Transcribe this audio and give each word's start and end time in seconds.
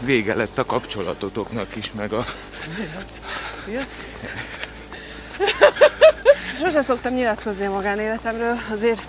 vége 0.00 0.34
lett 0.34 0.58
a 0.58 0.64
kapcsolatotoknak 0.66 1.76
is, 1.76 1.92
meg 1.92 2.12
a... 2.12 2.24
Ja. 3.72 3.80
Sose 6.58 6.82
szoktam 6.82 7.14
nyilatkozni 7.14 7.66
a 7.66 7.70
magánéletemről, 7.70 8.58
azért 8.72 9.02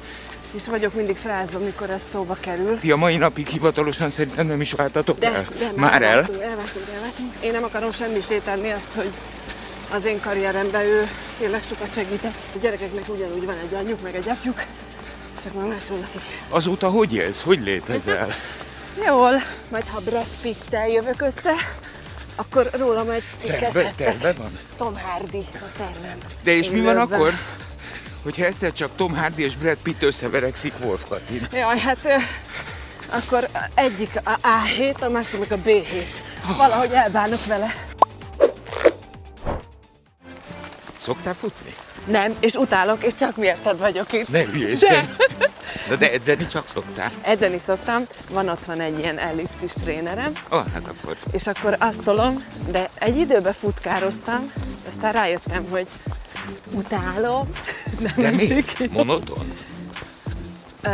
is 0.55 0.65
vagyok 0.67 0.93
mindig 0.93 1.15
frázom, 1.15 1.61
mikor 1.63 1.89
ez 1.89 2.01
szóba 2.11 2.37
kerül. 2.39 2.79
Ti 2.79 2.91
a 2.91 2.95
mai 2.95 3.17
napig 3.17 3.47
hivatalosan 3.47 4.09
szerintem 4.09 4.47
nem 4.47 4.61
is 4.61 4.71
váltatok 4.71 5.19
De, 5.19 5.27
el? 5.33 5.45
de 5.59 5.69
Már 5.75 6.01
el? 6.01 6.09
elváltunk, 6.09 6.41
elváltunk, 6.41 6.85
elváltunk. 6.95 7.31
Én 7.39 7.51
nem 7.51 7.63
akarom 7.63 7.91
semmisé 7.91 8.37
tenni 8.37 8.69
azt, 8.71 8.87
hogy 8.95 9.11
az 9.93 10.05
én 10.05 10.19
karrieremben 10.21 10.81
ő 10.81 11.07
tényleg 11.39 11.61
sokat 11.63 11.93
segített. 11.93 12.35
A 12.55 12.57
gyerekeknek 12.61 13.09
ugyanúgy 13.09 13.45
van 13.45 13.55
egy 13.69 13.73
anyjuk, 13.73 14.01
meg 14.01 14.15
egy 14.15 14.29
apjuk, 14.29 14.63
csak 15.43 15.53
már 15.53 15.65
máshol 15.65 15.97
lakik. 15.99 16.21
Azóta 16.49 16.89
hogy 16.89 17.13
élsz? 17.13 17.41
Hogy 17.41 17.59
létezel? 17.63 18.27
Jól, 19.05 19.43
majd 19.69 19.87
ha 19.87 19.99
Brad 19.99 20.25
Pitt-tel 20.41 20.87
jövök 20.87 21.21
össze, 21.21 21.53
akkor 22.35 22.69
róla 22.71 23.03
majd 23.03 23.23
cikkezhettek. 23.39 23.95
terve 23.95 24.33
van? 24.33 24.57
Tom 24.77 24.97
Hardy 24.99 25.45
a 25.53 25.77
tervem. 25.77 26.17
De 26.43 26.51
és 26.51 26.67
Én 26.67 26.73
mi 26.73 26.79
van 26.81 26.95
lövve. 26.95 27.15
akkor, 27.15 27.33
hogyha 28.23 28.45
egyszer 28.45 28.71
csak 28.73 28.89
Tom 28.95 29.15
Hardy 29.17 29.43
és 29.43 29.55
Brad 29.55 29.77
Pitt 29.83 30.03
összeverekszik 30.03 30.73
Wolf 30.79 31.03
Katin? 31.09 31.47
Jaj, 31.53 31.79
hát 31.79 31.99
akkor 33.09 33.47
egyik 33.73 34.11
a 34.23 34.39
A7, 34.43 34.99
a 34.99 35.09
másik 35.09 35.39
meg 35.39 35.51
a 35.51 35.57
B7. 35.65 36.03
Valahogy 36.57 36.91
elbánok 36.91 37.45
vele. 37.45 37.73
Szoktál 41.01 41.33
futni? 41.33 41.73
Nem, 42.05 42.33
és 42.39 42.53
utálok, 42.53 43.03
és 43.03 43.13
csak 43.13 43.37
miatted 43.37 43.79
vagyok 43.79 44.13
itt. 44.13 44.27
Ne 44.29 44.45
hülyéskedj! 44.45 45.15
De, 45.89 45.95
de 45.95 46.11
edzeni 46.11 46.45
csak 46.45 46.67
szoktál. 46.73 47.11
Edzeni 47.21 47.57
szoktam, 47.57 48.03
van 48.29 48.49
ott 48.49 48.65
van 48.65 48.79
egy 48.81 48.99
ilyen 48.99 49.17
ellipszis 49.17 49.71
trénerem, 49.71 50.31
Ah, 50.49 50.65
hát 50.73 50.87
akkor 50.87 51.17
és 51.31 51.47
akkor 51.47 51.75
azt 51.79 51.99
tolom, 52.03 52.43
de 52.71 52.89
egy 52.93 53.17
időben 53.17 53.53
futkároztam, 53.53 54.51
aztán 54.87 55.11
rájöttem, 55.11 55.65
hogy 55.69 55.87
utálom, 56.71 57.49
nem 57.99 58.13
De 58.15 58.29
mi? 58.31 58.63
Monoton? 58.89 59.51
Ö, 60.81 60.89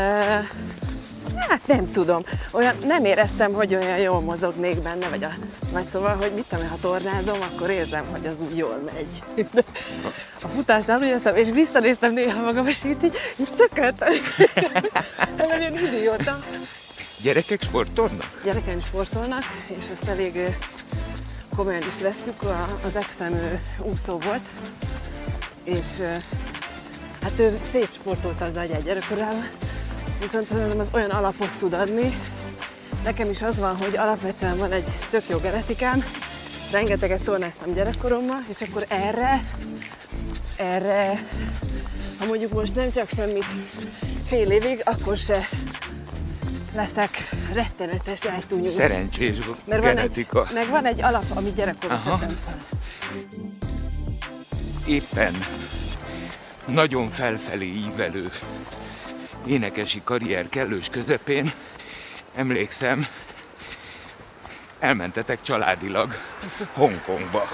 hát 1.39 1.67
nem 1.67 1.91
tudom. 1.91 2.23
Olyan, 2.52 2.75
nem 2.85 3.05
éreztem, 3.05 3.53
hogy 3.53 3.75
olyan 3.75 3.97
jól 3.97 4.21
mozognék 4.21 4.81
benne, 4.81 5.09
vagy, 5.09 5.23
a, 5.23 5.30
vagy 5.71 5.88
szóval, 5.91 6.16
hogy 6.16 6.31
mit 6.35 6.45
tudom, 6.49 6.67
ha 6.67 6.75
tornázom, 6.81 7.38
akkor 7.41 7.69
érzem, 7.69 8.05
hogy 8.11 8.25
az 8.25 8.35
úgy 8.49 8.57
jól 8.57 8.81
megy. 8.85 9.45
A 10.43 10.47
futásnál 10.47 10.97
úgy 10.99 11.05
éreztem, 11.05 11.35
és 11.35 11.47
visszanéztem 11.53 12.13
néha 12.13 12.41
magam, 12.41 12.67
és 12.67 12.83
így, 12.85 13.03
így, 13.03 13.15
így 13.35 13.49
szököltem. 13.58 14.13
Olyan 15.52 15.73
idióta. 15.73 16.39
Gyerekek 17.21 17.61
sportolnak? 17.61 18.39
Gyerekeim 18.43 18.80
sportolnak, 18.80 19.43
és 19.67 19.85
ezt 19.91 20.09
elég 20.09 20.58
komolyan 21.55 21.81
is 21.81 22.02
vesztük. 22.02 22.43
Az 22.85 22.95
exem 22.95 23.59
úszó 23.81 24.17
volt, 24.17 24.41
és 25.63 25.85
hát 27.21 27.39
ő 27.39 27.59
szétsportolta 27.71 28.45
az 28.45 28.55
agyát 28.55 28.83
gyerekkorában, 28.83 29.49
viszont 30.19 30.47
szerintem 30.47 30.79
az 30.79 30.87
olyan 30.91 31.09
alapot 31.09 31.51
tud 31.59 31.73
adni. 31.73 32.17
Nekem 33.03 33.29
is 33.29 33.41
az 33.41 33.57
van, 33.59 33.75
hogy 33.75 33.97
alapvetően 33.97 34.57
van 34.57 34.71
egy 34.71 34.85
tök 35.09 35.23
jó 35.29 35.37
genetikám, 35.37 36.03
rengeteget 36.71 37.21
tornáztam 37.23 37.73
gyerekkoromban, 37.73 38.45
és 38.49 38.61
akkor 38.61 38.85
erre, 38.87 39.39
erre, 40.55 41.23
ha 42.19 42.25
mondjuk 42.25 42.53
most 42.53 42.75
nem 42.75 42.91
csak 42.91 43.09
semmit 43.09 43.45
fél 44.25 44.51
évig, 44.51 44.81
akkor 44.83 45.17
se 45.17 45.47
leszek 46.75 47.29
rettenetes 47.53 48.21
eltúnyú. 48.21 48.67
Szerencsés 48.67 49.37
Mert 49.65 49.83
van 49.83 49.95
genetika. 49.95 50.45
egy, 50.47 50.53
meg 50.53 50.69
van 50.69 50.85
egy 50.85 51.02
alap, 51.02 51.25
ami 51.35 51.52
gyerekkoron 51.55 51.97
Aha. 51.97 52.17
szedtem 52.19 52.37
fel. 52.45 52.57
Éppen 54.87 55.33
nagyon 56.65 57.09
felfelé 57.09 57.65
ívelő 57.65 58.31
énekesi 59.47 60.01
karrier 60.03 60.49
kellős 60.49 60.89
közepén 60.89 61.51
emlékszem, 62.35 63.07
elmentetek 64.79 65.41
családilag 65.41 66.13
Hongkongba. 66.73 67.47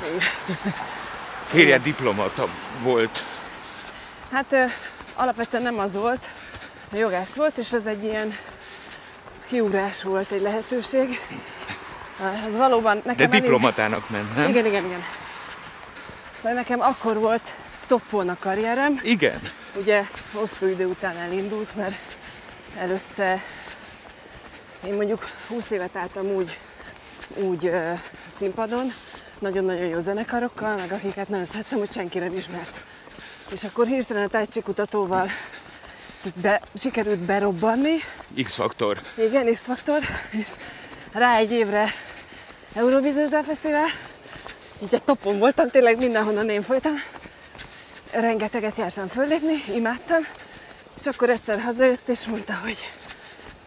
Férje 1.48 1.78
diplomata 1.78 2.48
volt. 2.82 3.24
Hát 4.32 4.56
alapvetően 5.16 5.64
nem 5.64 5.80
az 5.80 5.94
volt, 5.94 6.30
a 6.92 6.96
jogász 6.96 7.34
volt, 7.36 7.58
és 7.58 7.72
ez 7.72 7.86
egy 7.86 8.04
ilyen 8.04 8.38
kiugrás 9.48 10.04
volt, 10.04 10.32
egy 10.32 10.42
lehetőség. 10.42 11.20
Ez 12.48 12.56
valóban 12.56 12.96
nekem 12.98 13.16
De 13.16 13.24
elég- 13.24 13.42
diplomatának 13.42 14.10
ment, 14.10 14.36
nem? 14.36 14.50
Igen, 14.50 14.66
igen, 14.66 14.86
igen. 14.86 15.04
Szóval 16.38 16.54
nekem 16.54 16.82
akkor 16.82 17.18
volt 17.20 17.54
toppon 17.94 18.30
a 18.30 18.38
karrierem. 18.40 19.00
Igen. 19.04 19.40
Ugye 19.76 20.04
hosszú 20.32 20.66
idő 20.66 20.86
után 20.86 21.18
elindult, 21.18 21.76
mert 21.76 21.96
előtte 22.78 23.44
én 24.86 24.94
mondjuk 24.94 25.28
20 25.48 25.70
évet 25.70 25.96
álltam 25.96 26.26
úgy, 26.26 26.58
úgy 27.36 27.66
ö, 27.66 27.92
színpadon, 28.38 28.94
nagyon-nagyon 29.40 29.86
jó 29.86 30.00
zenekarokkal, 30.00 30.76
meg 30.76 30.92
akiket 30.92 31.30
nagyon 31.30 31.46
szerettem, 31.46 31.78
hogy 31.78 31.92
senki 31.92 32.20
nem 32.20 32.36
ismert. 32.36 32.84
És 33.52 33.64
akkor 33.64 33.86
hirtelen 33.86 34.24
a 34.24 34.28
tehetségkutatóval 34.28 35.28
be, 36.42 36.62
sikerült 36.76 37.20
berobbanni, 37.20 37.98
X-faktor. 38.44 39.00
igen, 39.18 39.54
X-faktor, 39.54 40.00
és 40.32 40.48
rá 41.12 41.38
egy 41.38 41.52
évre 41.52 41.90
Eurovíziós 42.74 43.30
Fesztivál, 43.30 43.88
így 44.84 44.96
a 44.96 45.04
topon 45.06 45.40
voltam, 45.40 45.70
tényleg 45.70 45.98
mindenhonnan 45.98 46.50
én 46.50 46.62
folytam. 46.62 46.94
Rengeteget 48.14 48.78
jártam 48.78 49.08
föllépni, 49.08 49.64
imádtam, 49.74 50.28
és 51.00 51.06
akkor 51.06 51.30
egyszer 51.30 51.62
hazajött, 51.62 52.08
és 52.08 52.26
mondta, 52.26 52.54
hogy 52.64 52.78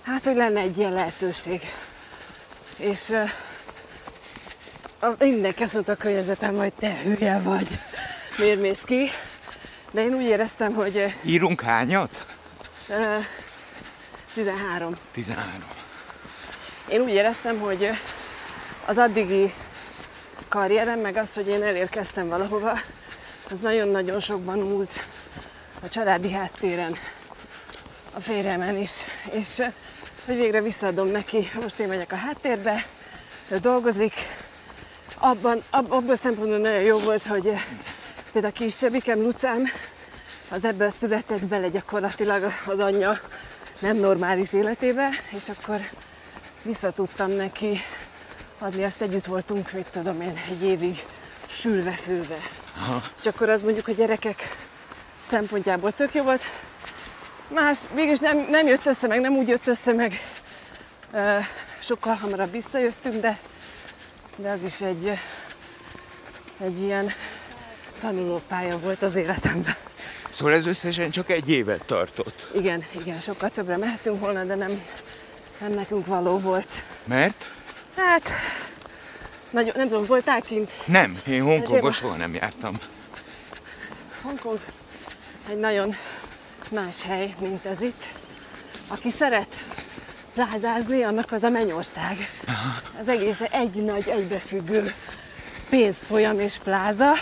hát, 0.02 0.24
hogy 0.24 0.36
lenne 0.36 0.60
egy 0.60 0.78
ilyen 0.78 0.92
lehetőség. 0.92 1.60
És 2.76 3.08
uh, 3.08 3.30
mindenki 5.18 5.62
azt 5.62 5.72
mondta 5.72 5.92
a 5.92 5.96
környezetem, 5.96 6.56
hogy 6.56 6.72
te 6.72 6.96
hülye 7.02 7.38
vagy, 7.38 7.78
miért 8.38 8.60
mész 8.60 8.80
ki? 8.84 9.08
De 9.90 10.04
én 10.04 10.14
úgy 10.14 10.22
éreztem, 10.24 10.74
hogy 10.74 11.14
Írunk 11.24 11.60
hányat? 11.60 12.26
ö, 12.88 13.16
13. 14.34 14.96
13. 15.12 15.64
Én 16.88 17.00
úgy 17.00 17.12
éreztem, 17.12 17.58
hogy 17.60 17.90
az 18.86 18.98
addigi 18.98 19.54
karrierem, 20.48 20.98
meg 20.98 21.16
az, 21.16 21.34
hogy 21.34 21.48
én 21.48 21.62
elérkeztem 21.62 22.28
valahova, 22.28 22.80
az 23.50 23.58
nagyon-nagyon 23.62 24.20
sokban 24.20 24.58
múlt 24.58 24.90
a 25.82 25.88
családi 25.88 26.32
háttéren, 26.32 26.96
a 28.14 28.20
férjemen 28.20 28.76
is. 28.76 28.90
És 29.32 29.58
eh, 29.58 29.72
hogy 30.24 30.36
végre 30.36 30.62
visszaadom 30.62 31.08
neki, 31.08 31.50
most 31.60 31.78
én 31.78 31.88
megyek 31.88 32.12
a 32.12 32.16
háttérbe, 32.16 32.86
ő 33.48 33.58
dolgozik. 33.58 34.14
Abban, 35.18 35.62
ab, 35.70 35.92
abban 35.92 36.10
a 36.10 36.16
szempontból 36.16 36.58
nagyon 36.58 36.82
jó 36.82 36.98
volt, 36.98 37.22
hogy 37.22 37.46
eh, 37.46 37.64
például 38.32 38.52
a 38.54 38.58
kisebbikem, 38.58 39.22
Lucám, 39.22 39.64
az 40.48 40.64
ebből 40.64 40.90
született 40.90 41.44
bele 41.44 41.68
gyakorlatilag 41.68 42.52
az 42.66 42.78
anyja 42.78 43.20
nem 43.78 43.96
normális 43.96 44.52
életébe, 44.52 45.08
és 45.30 45.48
akkor 45.48 45.80
vissza 46.62 46.92
tudtam 46.92 47.30
neki 47.30 47.80
adni, 48.58 48.84
azt 48.84 49.00
együtt 49.00 49.24
voltunk, 49.24 49.72
mit 49.72 49.86
tudom 49.92 50.20
én, 50.20 50.40
egy 50.50 50.62
évig 50.62 51.04
sülve, 51.48 51.96
főve. 52.84 53.02
És 53.18 53.26
akkor 53.26 53.48
az 53.48 53.62
mondjuk 53.62 53.88
a 53.88 53.92
gyerekek 53.92 54.56
szempontjából 55.30 55.92
tök 55.92 56.14
jó 56.14 56.22
volt. 56.22 56.42
Más, 57.48 57.78
végülis 57.94 58.18
nem, 58.18 58.46
nem 58.50 58.66
jött 58.66 58.86
össze, 58.86 59.06
meg 59.06 59.20
nem 59.20 59.36
úgy 59.36 59.48
jött 59.48 59.66
össze, 59.66 59.92
meg 59.92 60.20
ö, 61.12 61.38
sokkal 61.78 62.14
hamarabb 62.14 62.50
visszajöttünk, 62.50 63.20
de, 63.20 63.38
de 64.36 64.50
az 64.50 64.62
is 64.62 64.80
egy, 64.80 65.18
egy 66.58 66.82
ilyen 66.82 67.12
tanulópálya 68.00 68.78
volt 68.78 69.02
az 69.02 69.14
életemben. 69.14 69.76
Szóval 70.28 70.54
ez 70.54 70.66
összesen 70.66 71.10
csak 71.10 71.30
egy 71.30 71.50
évet 71.50 71.86
tartott. 71.86 72.48
Igen, 72.54 72.84
igen, 73.00 73.20
sokkal 73.20 73.50
többre 73.50 73.76
mehetünk 73.76 74.20
volna, 74.20 74.44
de 74.44 74.54
nem, 74.54 74.82
nem 75.60 75.72
nekünk 75.72 76.06
való 76.06 76.38
volt. 76.38 76.68
Mert? 77.04 77.46
Hát, 77.96 78.30
nagyon, 79.56 79.72
nem 79.76 79.88
tudom, 79.88 80.04
voltál 80.04 80.40
kint? 80.40 80.70
Nem, 80.86 81.20
én 81.26 81.48
Ezért- 81.48 81.92
soha 81.92 82.16
nem 82.16 82.34
jártam. 82.34 82.78
Hongkong 84.22 84.58
egy 85.50 85.58
nagyon 85.58 85.94
más 86.70 87.02
hely, 87.02 87.34
mint 87.38 87.64
ez 87.64 87.82
itt. 87.82 88.04
Aki 88.88 89.10
szeret 89.10 89.64
plázázni, 90.34 91.02
annak 91.02 91.32
az 91.32 91.42
a 91.42 91.48
mennyország. 91.48 92.30
Az 93.00 93.08
egész 93.08 93.40
egy 93.50 93.84
nagy, 93.84 94.08
egybefüggő 94.08 94.94
pénzfolyam 95.68 96.40
és 96.40 96.56
pláza. 96.62 97.12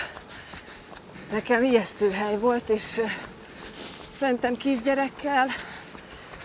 Nekem 1.31 1.63
ijesztő 1.63 2.11
hely 2.11 2.39
volt, 2.39 2.69
és 2.69 3.01
szerintem 4.19 4.57
kisgyerekkel 4.57 5.47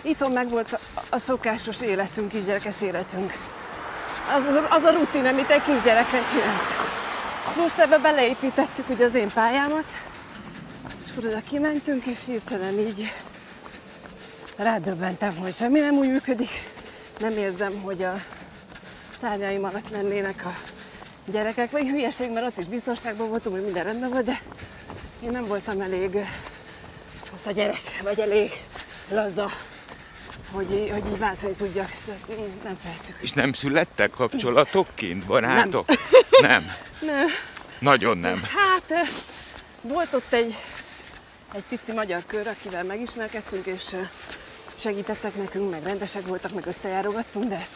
itthon 0.01 0.31
meg 0.31 0.49
volt 0.49 0.79
a 1.09 1.17
szokásos 1.17 1.81
életünk, 1.81 2.29
kisgyerekes 2.29 2.81
életünk. 2.81 3.33
Az, 4.35 4.45
az, 4.45 4.63
az 4.69 4.83
a 4.83 4.91
rutin, 4.91 5.25
amit 5.25 5.49
egy 5.49 5.61
kisgyerekkel 5.61 6.25
csinálsz. 6.29 6.87
Plusz 7.53 7.77
ebbe 7.77 7.97
beleépítettük 7.97 8.89
ugye 8.89 9.05
az 9.05 9.15
én 9.15 9.29
pályámat, 9.33 9.85
és 11.03 11.11
akkor 11.11 11.25
oda 11.25 11.41
kimentünk, 11.49 12.05
és 12.05 12.25
hirtelen 12.25 12.79
így 12.79 13.13
rádöbbentem, 14.55 15.35
hogy 15.35 15.55
semmi 15.55 15.79
nem 15.79 15.95
úgy 15.95 16.07
működik. 16.07 16.49
Nem 17.19 17.31
érzem, 17.31 17.81
hogy 17.81 18.03
a 18.03 18.13
szárnyaim 19.21 19.63
alatt 19.63 19.89
lennének 19.89 20.45
a 20.45 20.53
gyerekek, 21.31 21.71
vagy 21.71 21.87
hülyeség, 21.87 22.31
mert 22.31 22.45
ott 22.45 22.57
is 22.57 22.65
biztonságban 22.65 23.29
voltunk, 23.29 23.55
hogy 23.55 23.63
minden 23.63 23.83
rendben 23.83 24.09
volt, 24.09 24.25
de 24.25 24.41
én 25.23 25.29
nem 25.29 25.45
voltam 25.45 25.81
elég 25.81 26.15
az 27.23 27.47
a 27.47 27.51
gyerek, 27.51 27.99
vagy 28.03 28.19
elég 28.19 28.51
laza, 29.09 29.49
hogy, 30.51 30.89
hogy 30.93 31.11
így 31.11 31.17
váltani 31.17 31.53
tudjak. 31.53 31.89
Nem 32.63 32.77
szerettük. 32.83 33.15
És 33.21 33.31
nem 33.31 33.53
születtek 33.53 34.09
kapcsolatok 34.09 34.87
kint, 34.95 35.25
barátok? 35.25 35.85
Nem. 36.41 36.71
Nem. 37.01 37.25
Nagyon 37.79 38.17
nem. 38.17 38.43
Hát 38.43 38.85
ö, 38.87 39.07
volt 39.81 40.13
ott 40.13 40.33
egy, 40.33 40.55
egy 41.53 41.63
pici 41.69 41.91
magyar 41.91 42.23
kör, 42.27 42.47
akivel 42.47 42.83
megismerkedtünk, 42.83 43.65
és 43.65 43.93
ö, 43.93 44.01
segítettek 44.75 45.35
nekünk, 45.35 45.71
meg 45.71 45.83
rendesek 45.83 46.27
voltak, 46.27 46.53
meg 46.53 46.65
összejárogattunk, 46.65 47.49
de 47.49 47.67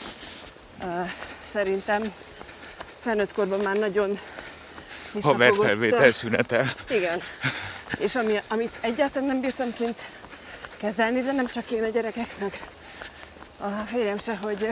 uh, 0.83 1.09
szerintem 1.53 2.13
felnőtt 3.01 3.33
korban 3.33 3.59
már 3.59 3.75
nagyon. 3.75 4.19
Haverfelvétel 5.21 6.11
szünetel. 6.11 6.73
Igen. 6.89 7.21
És 7.97 8.15
ami, 8.15 8.41
amit 8.47 8.77
egyáltalán 8.81 9.27
nem 9.27 9.41
bírtam 9.41 9.73
kint 9.73 10.01
kezelni, 10.83 11.21
de 11.21 11.31
nem 11.31 11.47
csak 11.47 11.71
én 11.71 11.83
a 11.83 11.87
gyerekek, 11.87 12.39
meg 12.39 12.61
a 13.57 13.67
férjem 13.67 14.17
se, 14.17 14.35
hogy 14.35 14.67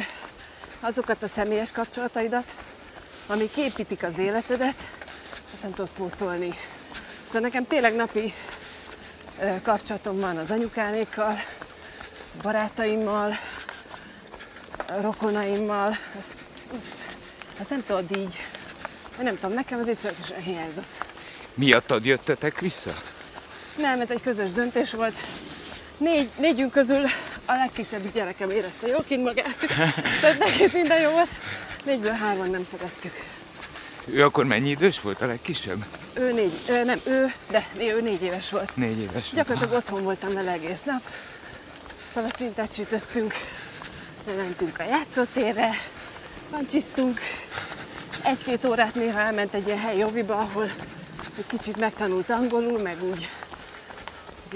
azokat 0.80 1.24
a 1.24 1.28
személyes 1.28 1.72
kapcsolataidat, 1.72 2.56
amik 3.28 3.58
építik 3.58 4.04
az 4.04 4.18
életedet, 4.18 4.76
azt 5.54 5.62
nem 5.62 5.74
tudod 5.74 5.92
pótolni. 5.92 6.54
Szóval 7.26 7.42
nekem 7.42 7.68
tényleg 7.68 7.96
napi 7.96 8.34
kapcsolatom 9.62 10.20
van 10.20 10.38
az 10.38 10.52
anyukánékkal, 10.52 11.40
barátaimmal, 12.42 13.38
rokonaimmal, 15.02 15.98
azt, 16.18 16.34
azt, 16.78 16.96
azt 17.60 17.70
nem 17.70 17.84
tudod 17.86 18.18
így, 18.18 18.46
vagy 19.16 19.26
nem 19.26 19.40
tudom, 19.40 19.56
nekem 19.56 19.80
az 19.80 19.88
iszonyatosan 19.88 20.38
hiányzott. 20.38 21.10
Miattad 21.54 22.06
jöttetek 22.06 22.60
vissza? 22.60 22.94
Nem, 23.78 24.02
ez 24.02 24.10
egy 24.10 24.22
közös 24.22 24.52
döntés 24.52 24.94
volt. 24.94 25.16
Négy, 26.02 26.30
négyünk 26.38 26.72
közül 26.72 27.04
a 27.46 27.54
legkisebb 27.54 28.12
gyerekem 28.14 28.50
érezte 28.50 28.88
jól 28.88 29.04
kint 29.08 29.24
magát. 29.24 29.56
Tehát 30.22 30.38
neki 30.38 30.70
minden 30.74 31.02
jó 31.02 31.10
volt. 31.10 31.30
Négyből 31.84 32.12
hárman 32.12 32.50
nem 32.50 32.64
szerettük. 32.72 33.14
Ő 34.06 34.24
akkor 34.24 34.46
mennyi 34.46 34.70
idős 34.70 35.02
volt 35.02 35.22
a 35.22 35.26
legkisebb? 35.26 35.86
Ő 36.14 36.32
négy, 36.32 36.52
ő, 36.70 36.84
nem, 36.84 37.00
ő, 37.06 37.34
de 37.50 37.66
ő 37.78 38.02
négy 38.02 38.22
éves 38.22 38.52
volt. 38.52 38.76
Négy 38.76 39.00
éves. 39.00 39.30
Gyakorlatilag 39.34 39.74
otthon 39.74 40.04
voltam 40.04 40.34
vele 40.34 40.52
egész 40.52 40.82
nap. 40.84 41.02
Palacsintát 42.14 42.74
sütöttünk, 42.74 43.34
mentünk 44.36 44.80
a 44.80 44.84
játszótérre, 44.84 45.70
pancsisztunk. 46.50 47.20
Egy-két 48.24 48.66
órát 48.66 48.96
néha 48.96 49.20
elment 49.20 49.54
egy 49.54 49.68
ilyen 49.68 49.80
helyi 49.80 50.04
oviba, 50.04 50.38
ahol 50.38 50.70
egy 51.38 51.48
kicsit 51.48 51.78
megtanult 51.78 52.30
angolul, 52.30 52.82
meg 52.82 53.04
úgy 53.04 53.30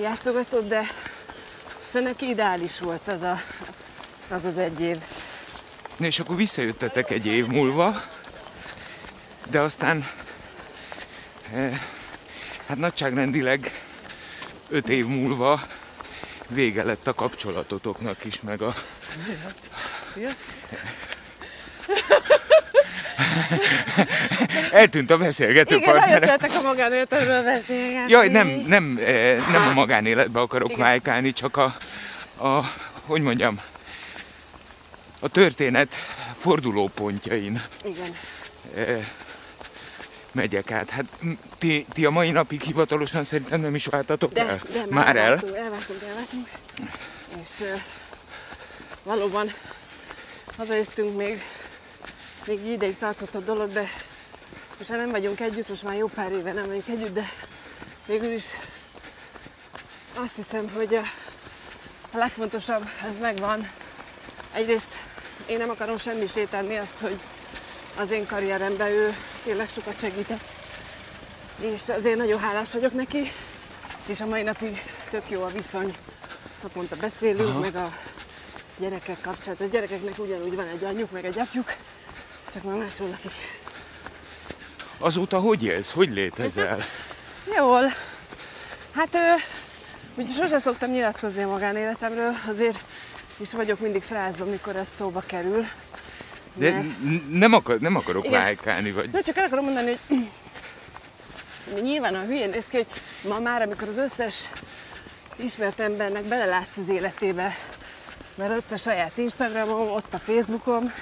játszogatott, 0.01 0.67
de 0.67 0.81
szóval 1.95 2.09
neki 2.09 2.29
ideális 2.29 2.79
volt 2.79 3.07
az 3.07 3.21
a, 3.21 3.41
az, 4.29 4.45
az 4.45 4.57
egy 4.57 4.81
év. 4.81 4.97
Na 5.97 6.05
és 6.05 6.19
akkor 6.19 6.35
visszajöttetek 6.35 7.11
egy 7.11 7.25
év 7.25 7.45
múlva, 7.45 8.01
de 9.49 9.59
aztán 9.59 10.07
eh, 11.53 11.79
hát 12.67 12.77
nagyságrendileg 12.77 13.81
öt 14.69 14.89
év 14.89 15.05
múlva 15.05 15.61
vége 16.49 16.83
lett 16.83 17.07
a 17.07 17.13
kapcsolatotoknak 17.13 18.25
is, 18.25 18.41
meg 18.41 18.61
a... 18.61 18.73
Eltűnt 24.71 25.11
a 25.11 25.17
beszélgető 25.17 25.75
Igen, 25.75 25.91
partnere. 25.91 26.25
szeretek 26.25 26.51
a 26.53 26.61
magánéletemről 26.61 27.43
beszélgetni. 27.43 28.11
Jaj, 28.11 28.27
nem, 28.27 28.47
nem, 28.47 28.99
eh, 29.05 29.47
nem 29.51 29.67
a 29.67 29.73
magánéletbe 29.73 30.39
akarok 30.39 30.69
Igen. 30.69 30.81
vájkálni, 30.81 31.33
csak 31.33 31.57
a, 31.57 31.75
a, 32.37 32.61
hogy 33.05 33.21
mondjam, 33.21 33.61
a 35.19 35.27
történet 35.27 35.93
fordulópontjain 36.37 37.63
Igen. 37.83 38.15
eh, 38.75 39.07
megyek 40.31 40.71
át. 40.71 40.89
Hát 40.89 41.05
ti, 41.57 41.85
ti 41.93 42.05
a 42.05 42.09
mai 42.09 42.31
napig 42.31 42.61
hivatalosan 42.61 43.23
szerintem 43.23 43.61
nem 43.61 43.75
is 43.75 43.85
váltatok 43.85 44.33
De, 44.33 44.47
el? 44.47 44.61
de 44.71 44.83
Már 44.89 45.15
el? 45.15 45.23
elváltunk, 45.23 45.55
elváltunk, 45.55 46.01
elváltunk. 46.01 46.49
És 47.43 47.49
uh, 47.59 47.81
valóban 49.03 49.51
hazajöttünk 50.57 51.15
még, 51.15 51.41
még 52.45 52.65
ideig 52.65 52.97
tartott 52.97 53.35
a 53.35 53.39
dolog, 53.39 53.71
de 53.71 53.87
most 54.77 54.89
már 54.89 54.99
nem 54.99 55.11
vagyunk 55.11 55.39
együtt, 55.39 55.69
most 55.69 55.83
már 55.83 55.95
jó 55.95 56.07
pár 56.07 56.31
éve 56.31 56.53
nem 56.53 56.65
vagyunk 56.65 56.87
együtt, 56.87 57.13
de 57.13 57.29
végül 58.05 58.31
is 58.31 58.45
azt 60.13 60.35
hiszem, 60.35 60.69
hogy 60.69 60.95
a, 60.95 61.01
a 62.15 62.17
legfontosabb, 62.17 62.89
ez 63.03 63.17
megvan. 63.21 63.69
Egyrészt 64.53 64.87
én 65.45 65.57
nem 65.57 65.69
akarom 65.69 65.97
semmi 65.97 66.27
sétálni 66.27 66.77
azt, 66.77 66.97
hogy 67.01 67.19
az 67.97 68.11
én 68.11 68.25
karrieremben 68.25 68.87
ő 68.87 69.15
tényleg 69.43 69.69
sokat 69.69 69.99
segített. 69.99 70.43
És 71.59 71.89
azért 71.89 72.17
nagyon 72.17 72.39
hálás 72.39 72.73
vagyok 72.73 72.93
neki, 72.93 73.31
és 74.05 74.21
a 74.21 74.25
mai 74.25 74.43
napig 74.43 74.81
tök 75.09 75.29
jó 75.29 75.43
a 75.43 75.47
viszony. 75.47 75.95
Naponta 76.61 76.95
beszélünk, 76.95 77.49
Aha. 77.49 77.59
meg 77.59 77.75
a 77.75 77.91
gyerekek 78.77 79.21
kapcsolat. 79.21 79.61
A 79.61 79.65
gyerekeknek 79.65 80.19
ugyanúgy 80.19 80.55
van 80.55 80.67
egy 80.67 80.83
anyjuk, 80.83 81.11
meg 81.11 81.25
egy 81.25 81.39
apjuk, 81.39 81.73
csak 82.53 82.63
már 82.63 82.75
más 82.75 82.97
valakik. 82.97 83.31
Azóta 84.97 85.39
hogy 85.39 85.63
élsz? 85.63 85.91
Hogy 85.91 86.09
létezel? 86.09 86.85
Jól. 87.55 87.93
Hát, 88.95 89.13
ö, 89.13 89.33
ugye 90.15 90.33
sose 90.33 90.59
szoktam 90.59 90.89
nyilatkozni 90.91 91.43
a 91.43 91.47
magánéletemről, 91.47 92.33
azért 92.49 92.79
is 93.37 93.51
vagyok 93.51 93.79
mindig 93.79 94.01
frázva, 94.01 94.45
mikor 94.45 94.75
ez 94.75 94.87
szóba 94.97 95.23
kerül. 95.25 95.65
De 96.53 96.71
Mert- 96.71 97.29
nem, 97.29 97.53
akar, 97.53 97.79
nem 97.79 97.95
akarok 97.95 98.25
Igen. 98.25 98.41
vájkálni, 98.41 98.91
vagy... 98.91 99.09
Nem, 99.09 99.23
csak 99.23 99.37
el 99.37 99.45
akarom 99.45 99.65
mondani, 99.65 99.99
hogy 101.73 101.81
nyilván 101.81 102.15
a 102.15 102.21
hülyén 102.21 102.49
néz 102.49 102.63
ki, 102.69 102.75
hogy 102.77 102.87
ma 103.21 103.39
már, 103.39 103.61
amikor 103.61 103.87
az 103.87 103.97
összes 103.97 104.49
ismert 105.35 105.79
embernek 105.79 106.23
belelátsz 106.23 106.77
az 106.77 106.89
életébe, 106.89 107.55
mert 108.35 108.57
ott 108.57 108.71
a 108.71 108.77
saját 108.77 109.17
Instagramom, 109.17 109.91
ott 109.91 110.13
a 110.13 110.17
Facebookom, 110.17 110.93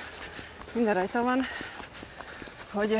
minden 0.71 0.93
rajta 0.93 1.23
van, 1.23 1.47
hogy 2.71 2.91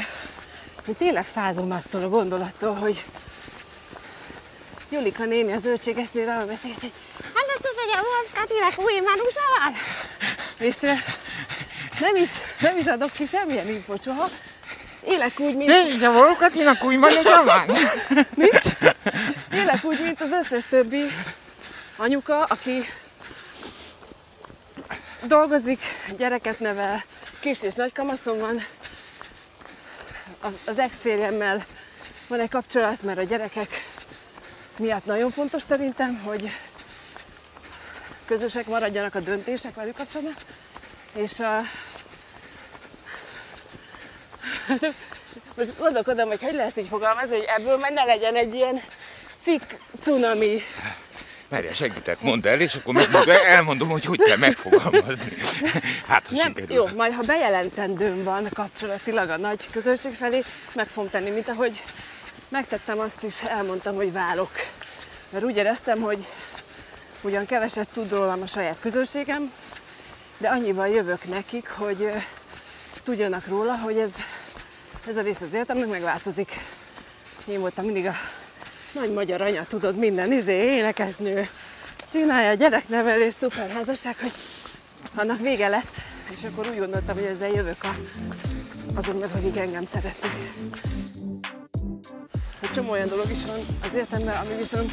én 0.87 0.95
tényleg 0.97 1.25
fázom 1.25 1.71
attól 1.71 2.01
a 2.01 2.09
gondolattól, 2.09 2.73
hogy 2.73 3.03
Julika 4.93 5.25
néni 5.25 5.51
az 5.51 5.61
zöldségesnél 5.61 6.29
arra 6.29 6.45
beszélt, 6.45 6.79
hogy 6.79 6.91
hát 7.35 7.45
azt 7.47 7.65
az, 7.65 7.75
hogy 7.83 7.99
a 7.99 8.05
Wolfkatinek 8.05 8.79
új 8.79 8.99
manusa 8.99 9.41
van. 9.59 9.73
És 10.57 10.79
nem 11.99 12.15
is, 12.15 12.29
nem 12.59 12.77
is 12.77 12.85
adok 12.85 13.11
ki 13.11 13.25
semmilyen 13.25 13.67
infót 13.67 14.03
soha. 14.03 14.27
Élek 15.05 15.39
úgy, 15.39 15.55
mint... 15.55 15.71
így 15.71 16.03
a 16.03 16.11
Volkatinak 16.11 16.83
új 16.83 16.95
manusa 16.95 17.43
van? 17.43 17.65
Nincs. 18.35 18.63
Élek 19.51 19.83
úgy, 19.83 20.01
mint 20.01 20.21
az 20.21 20.31
összes 20.31 20.63
többi 20.69 21.03
anyuka, 21.95 22.43
aki 22.43 22.85
dolgozik, 25.23 25.81
gyereket 26.17 26.59
nevel, 26.59 27.03
kis 27.39 27.61
és 27.63 27.73
nagy 27.73 27.93
kamaszom 27.93 28.39
van. 28.39 28.65
Az 30.65 30.77
ex-férjemmel 30.77 31.65
van 32.27 32.39
egy 32.39 32.49
kapcsolat, 32.49 33.01
mert 33.01 33.17
a 33.17 33.23
gyerekek 33.23 33.92
miatt 34.77 35.05
nagyon 35.05 35.31
fontos 35.31 35.61
szerintem, 35.67 36.21
hogy 36.23 36.49
közösek 38.25 38.65
maradjanak 38.65 39.15
a 39.15 39.19
döntések 39.19 39.75
velük 39.75 39.95
kapcsolatban. 39.95 40.35
És 41.13 41.39
a... 41.39 41.61
Most 45.57 45.77
gondolkodom, 45.77 46.27
hogy 46.27 46.41
hogy 46.41 46.53
lehet 46.53 46.77
így 46.77 46.87
fogalmazni, 46.87 47.35
hogy 47.35 47.45
ebből 47.57 47.77
már 47.77 47.91
ne 47.91 48.03
legyen 48.03 48.35
egy 48.35 48.53
ilyen 48.53 48.81
cikk 49.41 49.61
cunami. 50.01 50.61
Várjál, 51.49 51.73
segítek, 51.73 52.21
mondd 52.21 52.47
el, 52.47 52.59
és 52.59 52.75
akkor 52.75 52.93
meg, 52.93 53.11
meg 53.11 53.27
elmondom, 53.27 53.89
hogy 53.89 54.05
hogy 54.05 54.19
kell 54.21 54.37
megfogalmazni. 54.37 55.33
Hát, 56.07 56.27
ha 56.27 56.35
Nem, 56.35 56.47
sikerül. 56.47 56.75
jó, 56.75 56.87
majd 56.95 57.13
ha 57.13 57.21
bejelentendőm 57.21 58.23
van 58.23 58.49
kapcsolatilag 58.53 59.29
a 59.29 59.37
nagy 59.37 59.67
közönség 59.71 60.13
felé, 60.13 60.43
meg 60.73 60.87
fogom 60.87 61.09
tenni, 61.09 61.29
mint 61.29 61.49
ahogy 61.49 61.83
megtettem 62.53 62.99
azt 62.99 63.23
is, 63.23 63.41
elmondtam, 63.41 63.95
hogy 63.95 64.11
válok. 64.11 64.51
Mert 65.29 65.43
úgy 65.43 65.55
éreztem, 65.55 66.01
hogy 66.01 66.27
ugyan 67.21 67.45
keveset 67.45 67.87
tud 67.93 68.11
rólam 68.11 68.41
a 68.41 68.47
saját 68.47 68.77
közönségem, 68.79 69.51
de 70.37 70.49
annyival 70.49 70.87
jövök 70.87 71.23
nekik, 71.23 71.69
hogy 71.69 72.11
tudjanak 73.03 73.47
róla, 73.47 73.77
hogy 73.77 73.97
ez, 73.97 74.11
ez 75.07 75.17
a 75.17 75.21
rész 75.21 75.41
az 75.41 75.53
életemnek 75.53 75.87
megváltozik. 75.87 76.59
Én 77.45 77.59
voltam 77.59 77.85
mindig 77.85 78.05
a 78.05 78.13
nagy 78.91 79.13
magyar 79.13 79.41
anya, 79.41 79.65
tudod, 79.65 79.95
minden 79.95 80.31
izé, 80.31 80.75
énekesnő, 80.75 81.49
csinálja 82.11 82.49
a 82.49 82.53
gyereknevelés, 82.53 83.33
szuper 83.33 83.69
házasság, 83.69 84.15
hogy 84.19 84.33
annak 85.15 85.39
vége 85.39 85.67
lett, 85.67 85.95
és 86.31 86.43
akkor 86.43 86.67
úgy 86.67 86.79
gondoltam, 86.79 87.15
hogy 87.15 87.25
ezzel 87.25 87.49
jövök 87.49 87.83
a, 87.83 87.95
azon 88.95 89.15
meg, 89.15 89.29
akik 89.35 89.57
engem 89.57 89.85
szeretnek. 89.93 90.31
Csomó 92.73 92.91
olyan 92.91 93.07
dolog 93.07 93.31
is 93.31 93.45
van 93.45 93.59
az 93.83 93.93
életemben, 93.93 94.35
ami 94.35 94.55
viszont 94.55 94.91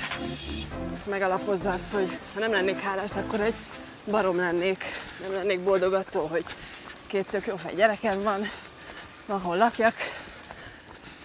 megalapozza 1.07 1.71
azt, 1.71 1.91
hogy 1.93 2.19
ha 2.35 2.41
nem 2.41 2.51
lennék 2.51 2.81
hálás, 2.81 3.17
akkor 3.17 3.41
egy 3.41 3.55
barom 4.07 4.37
lennék. 4.37 4.85
Nem 5.21 5.33
lennék 5.33 5.61
boldog 5.61 5.93
attól, 5.93 6.29
hogy 6.29 6.45
két 7.07 7.27
tök 7.27 7.47
jó 7.47 7.57
fej 7.57 7.75
gyerekem 7.75 8.23
van, 8.23 8.51
van 9.27 9.57
lakjak, 9.57 9.95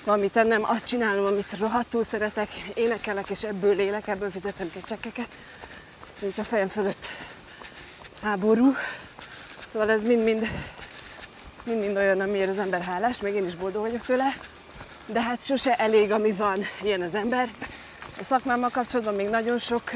van 0.04 0.20
mit 0.20 0.32
tennem, 0.32 0.64
azt 0.64 0.86
csinálom, 0.86 1.26
amit 1.26 1.58
rohadtul 1.60 2.04
szeretek, 2.04 2.50
énekelek, 2.74 3.30
és 3.30 3.44
ebből 3.44 3.80
élek, 3.80 4.08
ebből 4.08 4.32
fizetem 4.32 4.72
ki 4.72 4.82
csekkeket. 4.88 5.28
Nincs 6.20 6.38
a 6.38 6.44
fejem 6.44 6.68
fölött 6.68 7.08
háború. 8.22 8.76
Szóval 9.72 9.92
ez 9.92 10.04
mind-mind 10.04 10.48
mind-mind 11.64 11.98
olyan, 11.98 12.20
amiért 12.20 12.50
az 12.50 12.58
ember 12.58 12.82
hálás, 12.82 13.22
meg 13.22 13.36
én 13.36 13.46
is 13.46 13.56
boldog 13.56 13.82
vagyok 13.82 14.06
tőle. 14.06 14.36
De 15.06 15.22
hát 15.22 15.44
sose 15.44 15.76
elég, 15.76 16.12
ami 16.12 16.32
van, 16.32 16.66
ilyen 16.82 17.02
az 17.02 17.16
ember. 17.16 17.50
A 18.20 18.24
szakmámmal 18.24 18.70
kapcsolatban 18.70 19.16
még 19.16 19.30
nagyon 19.30 19.58
sok 19.58 19.92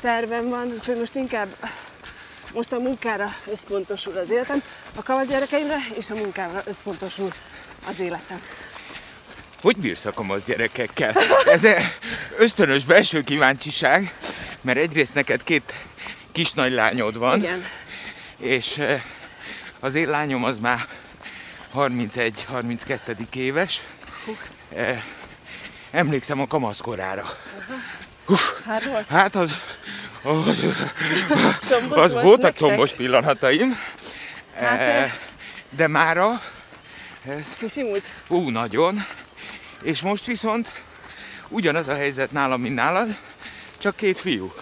tervem 0.00 0.48
van, 0.48 0.66
úgyhogy 0.66 0.98
most 0.98 1.14
inkább 1.14 1.56
most 2.52 2.72
a 2.72 2.78
munkára 2.78 3.34
összpontosul 3.50 4.16
az 4.16 4.30
életem, 4.30 4.62
a 4.96 5.02
kamasz 5.02 5.26
gyerekeimre 5.26 5.76
és 5.98 6.10
a 6.10 6.14
munkámra 6.14 6.62
összpontosul 6.64 7.32
az 7.88 8.00
életem. 8.00 8.42
Hogy 9.62 9.76
bírsz 9.76 10.04
a 10.04 10.12
kamasz 10.12 10.42
gyerekekkel? 10.42 11.14
Ez 11.46 11.66
ösztönös 12.38 12.84
belső 12.84 13.22
kíváncsiság, 13.22 14.14
mert 14.60 14.78
egyrészt 14.78 15.14
neked 15.14 15.44
két 15.44 15.74
kis 16.32 16.52
nagy 16.52 16.72
lányod 16.72 17.18
van, 17.18 17.38
Igen. 17.38 17.64
és 18.38 18.78
eh, 18.78 19.02
az 19.80 19.94
én 19.94 20.08
lányom 20.08 20.44
az 20.44 20.58
már 20.58 20.86
31-32 21.74 23.34
éves. 23.34 23.80
Eh, 24.74 25.02
Emlékszem 25.90 26.40
a 26.40 26.46
kamaszkorára. 26.46 27.24
Hát 28.66 28.84
volt? 28.84 29.06
Hát 29.08 29.34
az, 29.34 29.52
az, 30.22 30.64
az 31.90 32.12
volt 32.12 32.22
voltak 32.22 32.56
combos 32.56 32.92
pillanataim, 32.92 33.78
Hát, 34.54 34.80
Eh, 34.80 35.02
eh, 35.02 35.12
de 35.70 35.88
mára, 35.88 36.40
Kisimult. 37.58 38.04
ú, 38.28 38.48
nagyon, 38.48 39.06
és 39.82 40.02
most 40.02 40.24
viszont 40.24 40.82
ugyanaz 41.48 41.88
a 41.88 41.94
helyzet 41.94 42.32
nálam, 42.32 42.60
mint 42.60 42.74
nálad, 42.74 43.16
csak 43.78 43.96
két 43.96 44.18
fiú. 44.18 44.52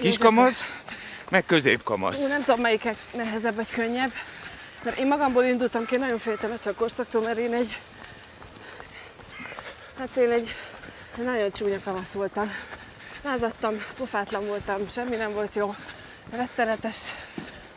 Kiskamasz, 0.00 0.66
meg 1.28 1.44
középkamasz. 1.46 2.18
Ú, 2.18 2.26
nem 2.26 2.44
tudom, 2.44 2.60
melyikek 2.60 2.96
nehezebb 3.12 3.54
vagy 3.54 3.70
könnyebb. 3.70 4.12
Mert 4.84 4.98
én 4.98 5.06
magamból 5.06 5.44
indultam 5.44 5.86
ki, 5.86 5.96
nagyon 5.96 6.18
féltem 6.18 6.52
ettől 6.52 6.72
a 6.72 6.76
korszaktól, 6.76 7.22
mert 7.22 7.38
én 7.38 7.52
egy... 7.54 7.78
Hát 9.98 10.16
én 10.16 10.30
egy, 10.30 10.54
nagyon 11.24 11.52
csúnya 11.52 11.80
kamasz 11.84 12.10
voltam. 12.12 12.52
Lázadtam, 13.22 13.74
pofátlan 13.96 14.46
voltam, 14.46 14.88
semmi 14.90 15.16
nem 15.16 15.32
volt 15.32 15.54
jó. 15.54 15.74
Rettenetes 16.30 16.96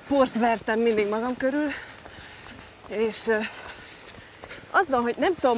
port 0.08 0.38
vertem 0.38 0.80
mindig 0.80 1.08
magam 1.08 1.38
körül. 1.38 1.72
És 2.88 3.18
az 4.72 4.90
van, 4.90 5.02
hogy 5.02 5.16
nem 5.18 5.34
tudom, 5.40 5.58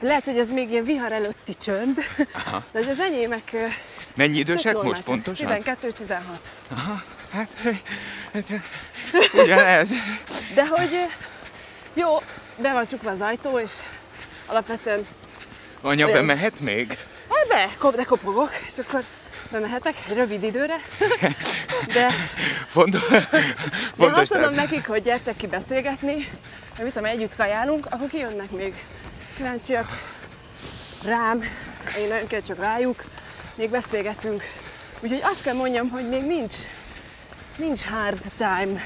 lehet, 0.00 0.24
hogy 0.24 0.38
ez 0.38 0.50
még 0.50 0.70
ilyen 0.70 0.84
vihar 0.84 1.12
előtti 1.12 1.54
csönd, 1.54 1.98
Aha. 2.32 2.64
de 2.72 2.78
hogy 2.78 2.88
az 2.88 2.98
enyémek 2.98 3.56
Mennyi 4.14 4.38
idősek 4.38 4.82
most 4.82 5.04
pontosan? 5.04 5.62
12-16. 5.62 6.08
Hát, 7.32 7.48
hát, 8.32 8.50
ugyanez. 9.34 9.90
De 10.54 10.66
hogy 10.66 11.06
jó, 11.94 12.18
be 12.56 12.72
van 12.72 12.86
csukva 12.86 13.10
az 13.10 13.20
ajtó, 13.20 13.58
és 13.58 13.72
alapvetően 14.46 15.06
Anya 15.82 16.06
Olyan. 16.06 16.26
bemehet 16.26 16.60
még? 16.60 16.98
hát 17.28 17.48
be, 17.48 17.74
kop, 17.78 17.96
de 17.96 18.04
kopogok, 18.04 18.50
és 18.66 18.78
akkor 18.78 19.04
bemehetek 19.50 19.94
rövid 20.14 20.42
időre. 20.42 20.76
De 21.94 22.10
Fontos, 22.66 23.10
én 23.10 23.20
fontos 23.96 24.20
azt 24.20 24.34
mondom 24.34 24.54
nekik, 24.54 24.86
hogy 24.86 25.02
gyertek 25.02 25.36
ki 25.36 25.46
beszélgetni, 25.46 26.14
mert 26.70 26.82
mit 26.82 26.92
tudom, 26.92 27.04
együtt 27.04 27.36
kajálunk, 27.36 27.86
akkor 27.90 28.08
kijönnek 28.08 28.50
még 28.50 28.74
kíváncsiak 29.36 29.86
rám, 31.04 31.42
én 31.98 32.08
nagyon 32.08 32.26
kíváncsiak 32.26 32.58
rájuk, 32.58 33.04
még 33.54 33.70
beszélgetünk. 33.70 34.42
Úgyhogy 35.00 35.20
azt 35.22 35.42
kell 35.42 35.54
mondjam, 35.54 35.88
hogy 35.88 36.08
még 36.08 36.22
nincs, 36.22 36.54
nincs 37.56 37.82
hard 37.84 38.20
time. 38.36 38.80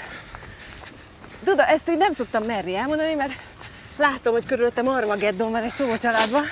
Tudod, 1.45 1.65
ezt 1.69 1.89
így 1.91 1.97
nem 1.97 2.13
szoktam 2.13 2.43
merni 2.43 2.77
elmondani, 2.77 3.15
mert 3.15 3.33
látom, 3.97 4.33
hogy 4.33 4.47
körülöttem 4.47 4.89
Armageddon 4.89 5.51
van 5.51 5.63
egy 5.63 5.75
csomó 5.77 5.97
családban, 5.97 6.45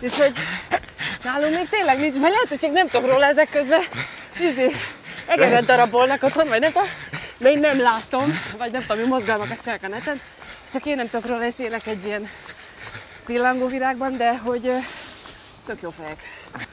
és 0.00 0.16
hogy 0.16 0.32
nálunk 1.24 1.54
még 1.54 1.68
tényleg 1.68 1.98
nincs, 1.98 2.14
vagy 2.14 2.30
lehet, 2.30 2.48
hogy 2.48 2.58
csak 2.58 2.72
nem 2.72 2.88
tudok 2.88 3.10
róla 3.10 3.24
ezek 3.24 3.50
közben, 3.50 3.80
izé, 4.40 4.70
egeret 5.26 5.64
darabolnak 5.64 6.22
otthon, 6.22 6.48
vagy 6.48 6.60
nem 6.60 6.72
tudom, 6.72 6.88
de 7.38 7.50
én 7.50 7.58
nem 7.58 7.80
látom, 7.80 8.38
vagy 8.58 8.70
nem 8.70 8.80
tudom, 8.80 9.02
mi 9.02 9.08
mozgalmakat 9.08 9.60
csinálnak 9.60 9.84
a 9.84 9.88
neten, 9.88 10.20
csak 10.72 10.86
én 10.86 10.96
nem 10.96 11.10
tudok 11.10 11.26
róla, 11.26 11.46
és 11.46 11.58
élek 11.58 11.86
egy 11.86 12.04
ilyen 12.04 12.28
pillangó 13.26 13.66
virágban, 13.66 14.16
de 14.16 14.36
hogy 14.38 14.70
tök 15.66 15.80
jó 15.80 15.90
fejek. 15.90 16.22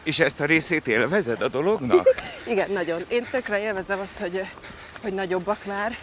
És 0.04 0.20
ezt 0.20 0.40
a 0.40 0.46
részét 0.46 0.88
élvezed 0.88 1.42
a 1.42 1.48
dolognak? 1.48 2.16
Igen, 2.52 2.72
nagyon. 2.72 3.06
Én 3.08 3.28
tökre 3.32 3.60
élvezem 3.60 4.00
azt, 4.00 4.18
hogy, 4.20 4.46
hogy 5.02 5.14
nagyobbak 5.14 5.66
már. 5.66 5.98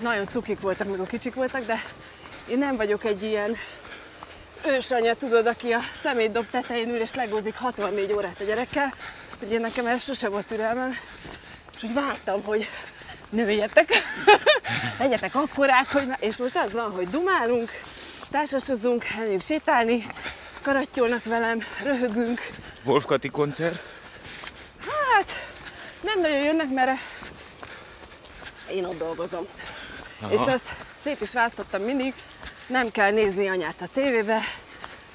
Nagyon 0.00 0.28
cukik 0.28 0.60
voltak, 0.60 0.86
amikor 0.86 1.06
kicsik 1.06 1.34
voltak, 1.34 1.66
de 1.66 1.82
én 2.48 2.58
nem 2.58 2.76
vagyok 2.76 3.04
egy 3.04 3.22
ilyen 3.22 3.56
ősanya, 4.66 5.14
tudod, 5.14 5.46
aki 5.46 5.72
a 5.72 5.80
szemétdob 6.02 6.46
tetején 6.50 6.88
ül 6.88 7.00
és 7.00 7.14
legózik 7.14 7.56
64 7.56 8.12
órát 8.12 8.40
a 8.40 8.44
gyerekkel, 8.44 8.94
hogy 9.38 9.52
én 9.52 9.60
nekem 9.60 9.86
ez 9.86 10.02
sose 10.02 10.28
volt 10.28 10.46
türelmem, 10.46 10.96
és 11.76 11.82
úgy 11.82 11.94
vártam, 11.94 12.42
hogy 12.42 12.68
nőjetek, 13.28 13.88
legyetek 14.98 15.34
akkorák, 15.34 15.92
hogy 15.92 16.08
és 16.18 16.36
most 16.36 16.56
az 16.56 16.72
van, 16.72 16.90
hogy 16.90 17.08
dumálunk, 17.08 17.70
társasozunk, 18.30 19.04
elmegyünk 19.04 19.42
sétálni, 19.42 20.06
karattyolnak 20.62 21.24
velem, 21.24 21.62
röhögünk, 21.82 22.40
Wolf 22.84 23.04
Kati 23.04 23.28
koncert? 23.28 23.88
Hát, 24.80 25.48
nem 26.00 26.20
nagyon 26.20 26.42
jönnek, 26.42 26.70
mert 26.72 27.00
én 28.70 28.84
ott 28.84 28.98
dolgozom. 28.98 29.46
Aha. 30.20 30.32
És 30.32 30.40
azt 30.40 30.74
szét 31.02 31.20
is 31.20 31.32
választottam 31.32 31.82
mindig, 31.82 32.14
nem 32.66 32.90
kell 32.90 33.10
nézni 33.10 33.48
anyát 33.48 33.80
a 33.80 33.88
tévébe, 33.94 34.40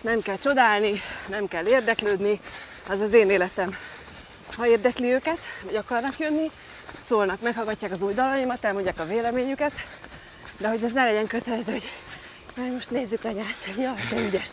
nem 0.02 0.22
kell 0.22 0.38
csodálni, 0.38 1.02
nem 1.28 1.48
kell 1.48 1.68
érdeklődni, 1.68 2.40
az 2.90 3.00
az 3.00 3.14
én 3.14 3.30
életem. 3.30 3.78
Ha 4.56 4.68
érdekli 4.68 5.14
őket, 5.14 5.40
vagy 5.64 5.76
akarnak 5.76 6.20
jönni, 6.20 6.52
szólnak, 7.08 7.42
meghallgatják 7.42 7.92
az 7.92 8.02
új 8.02 8.14
dalaimat, 8.14 8.64
elmondják 8.66 9.00
a 9.00 9.06
véleményüket, 9.06 9.72
de 10.58 10.68
hogy 10.68 10.84
ez 10.84 10.92
ne 10.92 11.04
legyen 11.06 11.28
kötelező, 11.28 11.72
hogy 11.72 11.90
"Jaj, 12.58 12.70
most 12.70 12.92
nézzük 12.92 13.24
anyát, 13.26 13.68
ja, 13.78 13.94
de 14.10 14.22
ügyes. 14.22 14.50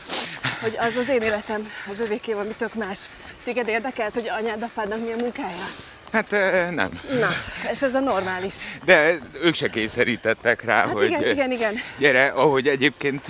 Hogy 0.60 0.76
az 0.78 0.96
az 0.96 1.08
én 1.08 1.22
életem, 1.22 1.70
az 1.90 2.00
övéké 2.00 2.32
valami 2.32 2.54
tök 2.54 2.74
más. 2.74 2.98
Téged 3.44 3.68
érdekelt, 3.68 4.14
hogy 4.14 4.28
anyád, 4.28 4.62
apádnak 4.62 5.00
milyen 5.02 5.18
munkája? 5.18 5.64
Hát 6.12 6.30
nem. 6.70 7.00
Na, 7.20 7.28
és 7.72 7.82
ez 7.82 7.94
a 7.94 8.00
normális. 8.00 8.54
De 8.84 9.18
ők 9.42 9.54
se 9.54 9.68
kényszerítettek 9.70 10.62
rá, 10.64 10.76
Hát 10.76 10.88
hogy 10.92 11.04
igen, 11.06 11.22
igen, 11.30 11.50
igen. 11.52 11.74
gyere, 11.98 12.26
ahogy 12.26 12.68
egyébként 12.68 13.26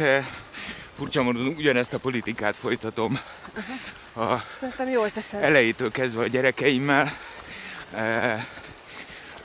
furcsa 0.97 1.23
módon 1.23 1.47
ugyanezt 1.47 1.93
a 1.95 1.99
politikát 1.99 2.57
folytatom 2.57 3.21
a 4.17 4.37
Szerintem 4.61 4.89
jól 4.89 5.11
teszed. 5.13 5.43
elejétől 5.43 5.91
kezdve 5.91 6.23
a 6.23 6.27
gyerekeimmel. 6.27 7.13
Eh, 7.95 8.45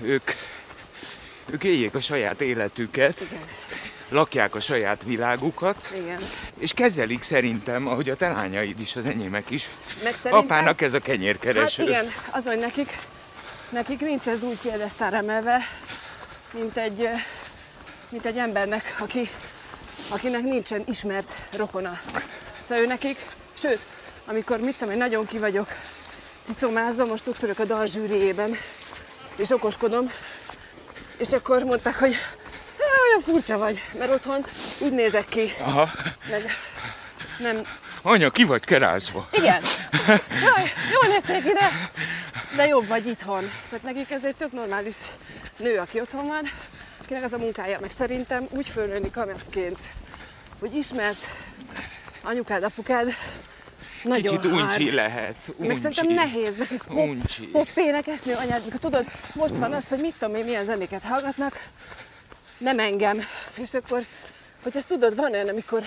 Ők, 0.02 0.32
ők 1.52 1.64
éljék 1.64 1.96
a 1.96 2.00
saját 2.00 2.42
életüket, 2.42 3.22
Igen, 3.22 3.42
lakják 4.10 4.56
a 4.56 4.60
saját 4.60 5.02
világukat, 5.06 5.94
igen. 5.96 6.20
és 6.60 6.74
kezelik 6.74 7.22
szerintem, 7.24 7.88
ahogy 7.88 8.10
a 8.10 8.16
te 8.16 8.28
lányaid 8.30 8.80
is, 8.80 8.96
az 8.96 9.06
enyémek 9.06 9.50
is. 9.50 9.70
Meg 10.04 10.16
szerintem, 10.16 10.34
Apának 10.40 10.82
ez 10.82 10.94
a 10.94 10.98
hát 10.98 11.04
kenyérkereső. 11.06 11.84
igen, 11.84 12.12
az, 12.32 12.46
hogy 12.46 12.58
nekik, 12.60 12.98
nekik 13.70 14.00
nincs 14.00 14.28
ez 14.28 14.44
úgy 14.44 14.58
piedesztár 14.58 15.14
emelve, 15.14 15.58
mint 16.52 16.78
egy, 16.78 17.10
mint 18.10 18.26
egy 18.26 18.38
embernek, 18.38 18.96
aki, 19.00 19.30
akinek 20.10 20.42
nincsen 20.42 20.84
ismert 20.88 21.36
rokona. 21.56 22.00
Szóval 22.68 22.84
ő 22.84 22.88
nekik, 22.88 23.26
sőt, 23.54 23.80
amikor 24.26 24.60
mit 24.60 24.78
tudom 24.78 24.94
én, 24.94 25.00
nagyon 25.00 25.26
ki 25.26 25.38
vagyok 25.38 25.68
cicomázom, 26.46 27.08
most 27.08 27.28
ott 27.28 27.44
ülök 27.44 27.60
a 27.60 27.66
dal 27.66 27.88
zsűriében, 27.88 28.58
és 29.36 29.50
okoskodom, 29.50 30.12
és 31.18 31.32
akkor 31.32 31.64
mondták, 31.64 31.96
hogy 32.00 32.14
"Á, 32.80 33.08
olyan 33.08 33.22
furcsa 33.24 33.58
vagy, 33.58 33.82
mert 33.98 34.12
otthon 34.12 34.46
úgy 34.80 34.92
nézek 34.92 35.26
ki, 35.26 35.54
Aha. 35.60 35.90
meg 36.30 36.52
nem... 37.40 37.62
Anya, 38.02 38.30
ki 38.30 38.44
vagy 38.44 38.64
kerázva? 38.66 39.28
Igen. 39.32 39.62
Jaj, 40.46 40.72
jól 40.92 41.08
néztél 41.14 41.42
ki, 41.42 41.52
de, 41.54 41.70
de 42.58 42.68
jobb 42.68 42.88
vagy 42.88 43.08
itthon. 43.08 43.44
Tehát 43.70 43.84
nekik 43.84 44.12
ez 44.12 44.24
egy 44.26 44.36
tök 44.36 44.52
normális 44.52 44.96
nő, 45.58 45.78
aki 45.78 46.00
otthon 46.00 46.28
van, 46.28 46.44
akinek 47.04 47.24
az 47.24 47.34
a 47.34 47.38
munkája, 47.38 47.80
meg 47.80 47.92
szerintem 47.92 48.48
úgy 48.50 48.68
fölnőni 48.68 49.12
kameszként, 49.12 49.78
hogy 50.60 50.76
ismert 50.76 51.26
anyukád, 52.22 52.64
apukád, 52.64 53.14
nagyon 54.04 54.36
Kicsit 54.38 54.52
uncsi 54.52 54.84
hard. 54.84 54.94
lehet. 54.94 55.36
Uncsi. 55.48 55.68
Meg 55.68 55.78
szerintem 55.78 56.08
nehéz 56.08 56.58
nekik 56.58 56.82
pop, 56.84 56.98
Uncsi. 56.98 57.48
pop 57.48 57.70
énekesnő 57.76 58.34
anyád, 58.34 58.64
mikor 58.64 58.80
tudod, 58.80 59.06
most 59.34 59.58
van 59.58 59.74
az, 59.74 59.84
hogy 59.90 60.00
mit 60.00 60.16
tudom 60.20 60.36
én, 60.36 60.46
milyen 60.46 60.66
zenéket 60.66 61.04
hallgatnak, 61.04 61.60
nem 62.58 62.80
engem. 62.80 63.22
És 63.56 63.74
akkor, 63.74 64.06
hogy 64.64 64.76
ezt 64.76 64.88
tudod, 64.88 65.16
van 65.16 65.32
olyan, 65.34 65.48
amikor 65.48 65.84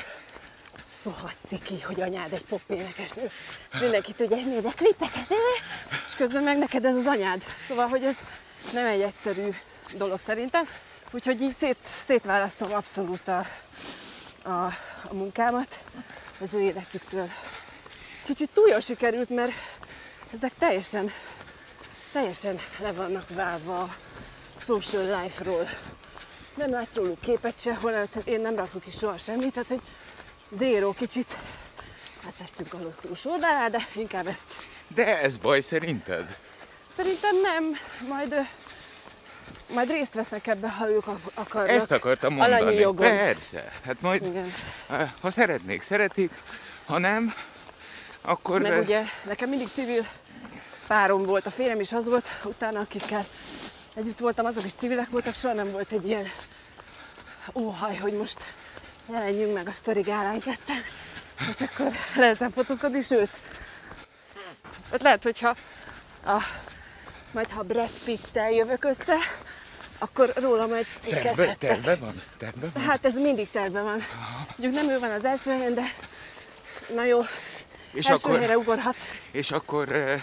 rohadt 1.02 1.36
ciki, 1.46 1.80
hogy 1.80 2.00
anyád 2.00 2.32
egy 2.32 2.44
pop 2.44 2.62
énekesnő, 2.66 3.30
és 3.72 3.78
mindenki 3.78 4.12
tudja, 4.12 4.36
hogy 4.36 4.46
nézd 4.46 4.64
a 4.64 4.72
klipeket, 4.76 5.30
eh? 5.30 5.36
és 6.06 6.14
közben 6.14 6.42
meg 6.42 6.58
neked 6.58 6.84
ez 6.84 6.96
az 6.96 7.06
anyád. 7.06 7.42
Szóval, 7.68 7.88
hogy 7.88 8.04
ez 8.04 8.14
nem 8.72 8.86
egy 8.86 9.00
egyszerű 9.00 9.48
dolog 9.96 10.20
szerintem. 10.26 10.68
Úgyhogy 11.10 11.40
így 11.40 11.56
szét, 11.58 11.76
szétválasztom 12.06 12.72
abszolút 12.72 13.28
a, 13.28 13.46
a, 14.42 14.64
a 15.08 15.14
munkámat 15.14 15.84
az 16.40 16.54
ő 16.54 16.60
életüktől. 16.60 17.28
Kicsit 18.24 18.50
túl 18.54 18.68
jól 18.68 18.80
sikerült, 18.80 19.28
mert 19.28 19.52
ezek 20.36 20.52
teljesen, 20.58 21.10
teljesen 22.12 22.58
le 22.80 22.92
vannak 22.92 23.28
válva 23.34 23.80
a 23.80 23.94
social 24.58 25.22
life-ról. 25.22 25.68
Nem 26.54 26.70
látsz 26.70 26.94
róluk 26.94 27.20
képet 27.20 27.60
sehol, 27.60 28.08
én 28.24 28.40
nem 28.40 28.56
rakok 28.56 28.86
is 28.86 28.96
soha 28.96 29.18
semmit, 29.18 29.52
tehát 29.52 29.68
hogy 29.68 29.82
zéró 30.50 30.92
kicsit, 30.92 31.36
hát 32.24 32.32
testünk 32.38 32.74
alól 32.74 32.94
túlsó, 33.00 33.36
de, 33.38 33.68
de 33.70 33.86
inkább 33.92 34.26
ezt. 34.26 34.56
De 34.94 35.20
ez 35.20 35.36
baj 35.36 35.60
szerinted? 35.60 36.38
Szerintem 36.96 37.40
nem, 37.40 37.64
majd, 38.08 38.34
majd 39.68 39.90
részt 39.90 40.14
vesznek 40.14 40.46
ebbe, 40.46 40.68
ha 40.70 40.88
ők 40.90 41.06
ak- 41.06 41.30
akarnak. 41.34 41.70
Ezt 41.76 41.90
akartam 41.90 42.40
Alanyi 42.40 42.54
mondani. 42.54 42.76
jogon. 42.80 43.08
Persze. 43.10 43.72
Hát 43.84 44.00
majd, 44.00 44.24
Igen. 44.24 44.52
ha 45.20 45.30
szeretnék, 45.30 45.82
szeretik, 45.82 46.32
ha 46.86 46.98
nem, 46.98 47.34
akkor... 48.20 48.60
Meg 48.60 48.82
ugye 48.82 49.02
nekem 49.22 49.48
mindig 49.48 49.68
civil 49.74 50.06
párom 50.86 51.24
volt, 51.24 51.46
a 51.46 51.50
férjem 51.50 51.80
is 51.80 51.92
az 51.92 52.04
volt, 52.04 52.28
utána 52.44 52.80
akikkel 52.80 53.24
együtt 53.94 54.18
voltam, 54.18 54.44
azok 54.44 54.64
is 54.64 54.72
civilek 54.78 55.10
voltak, 55.10 55.34
soha 55.34 55.54
nem 55.54 55.70
volt 55.70 55.92
egy 55.92 56.06
ilyen 56.06 56.26
óhaj, 57.54 57.96
hogy 57.96 58.12
most 58.12 58.38
jelenjünk 59.12 59.54
meg 59.54 59.68
a 59.68 59.72
sztori 59.72 60.00
gálán 60.00 60.40
ketten, 60.40 60.82
és 61.50 61.60
akkor 61.60 61.92
lehessen 62.16 62.50
fotózkodni, 62.50 63.00
sőt, 63.00 63.30
hát 64.90 65.02
lehet, 65.02 65.22
hogyha 65.22 65.56
a, 66.24 66.42
majd 67.30 67.50
ha 67.50 67.62
Brad 67.62 67.90
Pitt-tel 68.04 68.50
jövök 68.50 68.84
össze, 68.84 69.16
akkor 69.98 70.32
róla 70.36 70.66
majd 70.66 70.86
terve, 70.86 71.20
cikkezhettek. 71.20 71.58
terve 71.70 71.96
van? 71.96 72.22
Terve 72.38 72.68
van? 72.72 72.82
Hát 72.82 73.04
ez 73.04 73.14
mindig 73.14 73.50
terve 73.50 73.82
van. 73.82 74.02
Mondjuk 74.56 74.82
nem 74.82 74.94
ő 74.94 74.98
van 74.98 75.10
az 75.10 75.24
első 75.24 75.50
helyen, 75.50 75.74
de 75.74 75.82
na 76.94 77.04
jó, 77.04 77.20
És 77.92 78.06
első 78.08 78.24
akkor, 78.24 78.38
helyre 78.38 78.58
ugorhat. 78.58 78.96
és 79.30 79.50
akkor 79.50 79.94
eh, 79.94 80.22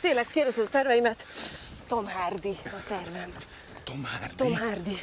Tényleg 0.00 0.26
kérdezed 0.26 0.64
a 0.64 0.68
terveimet? 0.68 1.26
Tom 1.88 2.08
Hardy 2.08 2.58
a 2.64 2.82
tervem. 2.88 3.32
Tom 3.84 4.04
Hardy. 4.04 4.34
Tom 4.36 4.56
Hardy. 4.56 4.98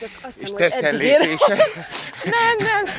Csak 0.00 0.10
azt 0.22 0.36
És 0.38 0.48
hogy 0.48 0.58
teszel 0.58 0.92
lépése, 0.92 1.54
Nem, 2.36 2.56
nem. 2.58 2.94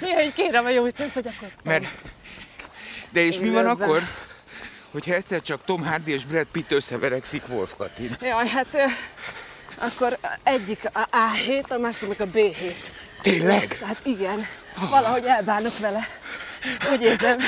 Mi, 0.00 0.10
hogy 0.12 0.32
kérem 0.32 0.64
a 0.64 0.68
jó 0.68 0.86
Istent, 0.86 1.12
hogy 1.12 1.26
akkor 1.36 1.48
mert... 1.64 1.84
De 3.10 3.20
és 3.20 3.36
Én 3.36 3.42
mi 3.42 3.48
van 3.50 3.62
lövben. 3.64 3.88
akkor, 3.88 4.02
hogyha 4.90 5.12
egyszer 5.14 5.40
csak 5.42 5.64
Tom 5.64 5.84
Hardy 5.86 6.12
és 6.12 6.24
Brad 6.24 6.46
Pitt 6.52 6.72
összeverekszik 6.72 7.42
Wolf 7.48 7.72
Katin? 7.76 8.16
Jaj, 8.20 8.48
hát 8.48 8.66
akkor 9.78 10.18
egyik 10.42 10.80
a 10.92 11.08
A7, 11.12 11.68
a 11.68 11.78
másik 11.78 12.08
meg 12.08 12.20
a 12.20 12.26
B7. 12.34 12.72
Tényleg? 13.22 13.78
Hát 13.84 13.96
igen, 14.02 14.46
valahogy 14.90 15.24
elbánok 15.24 15.78
vele. 15.78 16.08
Úgy 16.92 17.02
érzem. 17.02 17.38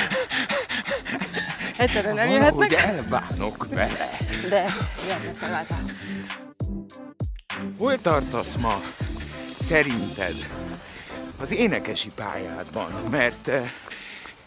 Egyszerűen 1.77 2.15
nem 2.15 2.27
Valahogy 2.27 2.71
jöhetnek, 2.71 2.95
elbánok 2.95 3.67
vele. 3.69 4.17
de 4.49 4.65
jönnek 5.07 5.35
feláltal. 5.37 5.77
Hol 7.81 7.97
tartasz 8.01 8.55
ma, 8.55 8.81
szerinted, 9.59 10.49
az 11.39 11.51
énekesi 11.51 12.11
pályádban? 12.15 12.91
Mert, 13.09 13.47
eh, 13.47 13.71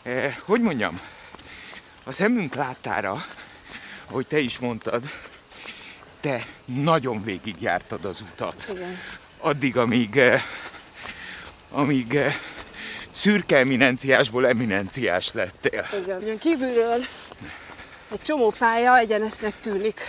eh, 0.02 0.36
hogy 0.44 0.60
mondjam, 0.60 1.00
a 2.04 2.12
szemünk 2.12 2.54
láttára, 2.54 3.24
ahogy 4.06 4.26
te 4.26 4.38
is 4.38 4.58
mondtad, 4.58 5.02
te 6.20 6.44
nagyon 6.64 7.24
végigjártad 7.24 8.04
az 8.04 8.20
utat. 8.32 8.66
Igen. 8.70 8.98
Addig, 9.38 9.76
amíg, 9.76 10.16
eh, 10.16 10.42
amíg 11.70 12.14
eh, 12.14 12.34
szürke 13.10 13.56
eminenciásból 13.56 14.46
eminenciás 14.46 15.32
lettél. 15.32 15.86
Igen. 16.02 16.22
Ugyan 16.22 16.38
kívülről 16.38 17.04
egy 18.12 18.22
csomó 18.22 18.50
pálya 18.58 18.98
egyenesnek 18.98 19.54
tűnik. 19.60 20.00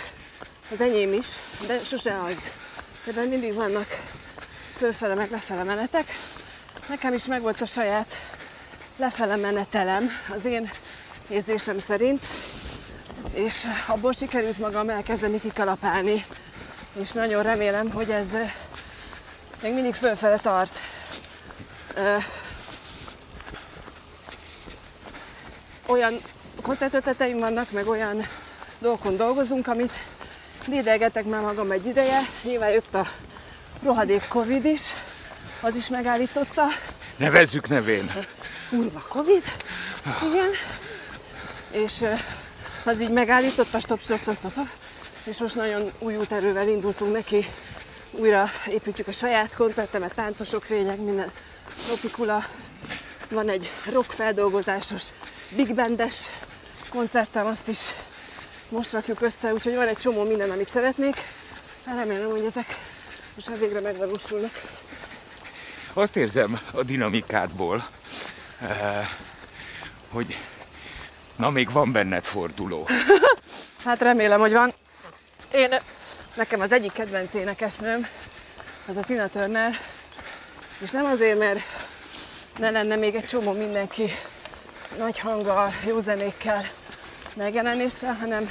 Az 0.71 0.81
enyém 0.81 1.13
is, 1.13 1.27
de 1.67 1.79
sose 1.83 2.21
az. 2.21 2.63
Ebben 3.07 3.27
mindig 3.27 3.53
vannak 3.53 3.87
fölfele 4.75 5.13
meg 5.13 5.31
lefele 5.31 5.63
menetek. 5.63 6.05
Nekem 6.87 7.13
is 7.13 7.25
megvolt 7.25 7.61
a 7.61 7.65
saját 7.65 8.15
lefele 8.97 9.35
menetelem 9.35 10.09
az 10.33 10.45
én 10.45 10.71
érzésem 11.27 11.79
szerint, 11.79 12.25
és 13.33 13.65
abból 13.87 14.13
sikerült 14.13 14.57
magam 14.57 14.89
elkezdeni 14.89 15.39
kikalapálni, 15.39 16.25
és 16.99 17.11
nagyon 17.11 17.43
remélem, 17.43 17.91
hogy 17.91 18.09
ez 18.09 18.27
még 19.61 19.73
mindig 19.73 19.93
fölfele 19.93 20.37
tart. 20.37 20.79
Olyan 25.87 26.19
koncertöteteim 26.61 27.39
vannak, 27.39 27.71
meg 27.71 27.87
olyan 27.87 28.27
dolgokon 28.79 29.15
dolgozunk, 29.15 29.67
amit 29.67 29.93
dédelgetek 30.67 31.25
már 31.25 31.41
magam 31.41 31.71
egy 31.71 31.85
ideje. 31.85 32.19
Nyilván 32.43 32.69
jött 32.69 32.95
a 32.95 33.07
rohadék 33.83 34.27
Covid 34.27 34.65
is, 34.65 34.81
az 35.61 35.75
is 35.75 35.87
megállította. 35.87 36.67
Nevezzük 37.15 37.67
nevén. 37.67 38.11
Kurva 38.69 39.05
Covid. 39.09 39.43
Igen. 40.05 40.49
És 41.71 42.03
az 42.85 43.01
így 43.01 43.11
megállította, 43.11 43.79
stop, 43.79 44.01
stop, 44.01 44.19
stop, 44.19 44.37
stop, 44.37 44.51
stop. 44.51 44.67
És 45.23 45.37
most 45.37 45.55
nagyon 45.55 45.91
új 45.99 46.15
úterővel 46.15 46.67
indultunk 46.67 47.13
neki. 47.13 47.45
Újra 48.11 48.49
építjük 48.67 49.07
a 49.07 49.11
saját 49.11 49.55
koncertemet, 49.55 50.13
táncosok, 50.13 50.63
fények, 50.63 50.97
minden 50.97 51.31
ropikula. 51.89 52.45
Van 53.29 53.49
egy 53.49 53.71
rock 53.91 54.11
feldolgozásos, 54.11 55.03
big 55.55 55.75
bandes 55.75 56.29
koncertem, 56.89 57.45
azt 57.45 57.67
is 57.67 57.79
most 58.75 58.91
rakjuk 58.91 59.21
össze, 59.21 59.53
úgyhogy 59.53 59.75
van 59.75 59.87
egy 59.87 59.97
csomó 59.97 60.23
minden, 60.23 60.51
amit 60.51 60.69
szeretnék. 60.69 61.15
Remélem, 61.85 62.29
hogy 62.29 62.43
ezek 62.45 62.77
most 63.35 63.49
már 63.49 63.59
végre 63.59 63.79
megvalósulnak. 63.79 64.61
Azt 65.93 66.15
érzem 66.15 66.59
a 66.73 66.83
dinamikádból, 66.83 67.87
eh, 68.61 69.07
hogy 70.09 70.37
na 71.35 71.49
még 71.49 71.71
van 71.71 71.91
benned 71.91 72.23
forduló. 72.23 72.87
Hát 73.83 73.99
remélem, 73.99 74.39
hogy 74.39 74.51
van. 74.51 74.73
Én, 75.51 75.79
nekem 76.35 76.61
az 76.61 76.71
egyik 76.71 76.91
kedvenc 76.91 77.33
énekesnőm, 77.33 78.07
az 78.87 78.97
a 78.97 79.01
Tina 79.01 79.27
Turner, 79.27 79.79
és 80.79 80.91
nem 80.91 81.05
azért, 81.05 81.39
mert 81.39 81.59
ne 82.57 82.69
lenne 82.69 82.95
még 82.95 83.15
egy 83.15 83.25
csomó 83.25 83.51
mindenki 83.51 84.11
nagy 84.97 85.19
hanggal, 85.19 85.71
jó 85.85 85.99
zenékkel 85.99 86.65
megjelenéssel, 87.35 88.13
hanem 88.13 88.49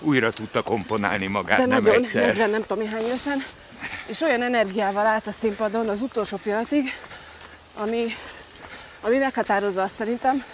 Újra 0.00 0.30
tudta 0.30 0.62
komponálni 0.62 1.26
magát, 1.26 1.58
de 1.58 1.66
nem 1.66 1.82
nagyon, 1.82 2.02
egyszer. 2.02 2.26
40 2.26 2.50
nem 2.50 2.64
tudom 2.66 2.88
hány 2.88 3.04
évesen, 3.04 3.44
és 4.06 4.20
olyan 4.20 4.42
energiával 4.42 5.06
állt 5.06 5.26
a 5.26 5.32
színpadon 5.40 5.88
az 5.88 6.00
utolsó 6.00 6.36
pillanatig, 6.36 6.92
ami, 7.74 8.06
ami 9.00 9.16
meghatározza 9.16 9.82
azt 9.82 9.94
szerintem, 9.94 10.44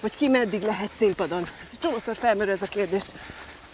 hogy 0.00 0.16
ki 0.16 0.28
meddig 0.28 0.62
lehet 0.62 0.90
színpadon. 0.96 1.48
Csomószor 1.80 2.16
felmerül 2.16 2.52
ez 2.52 2.62
a 2.62 2.66
kérdés, 2.66 3.04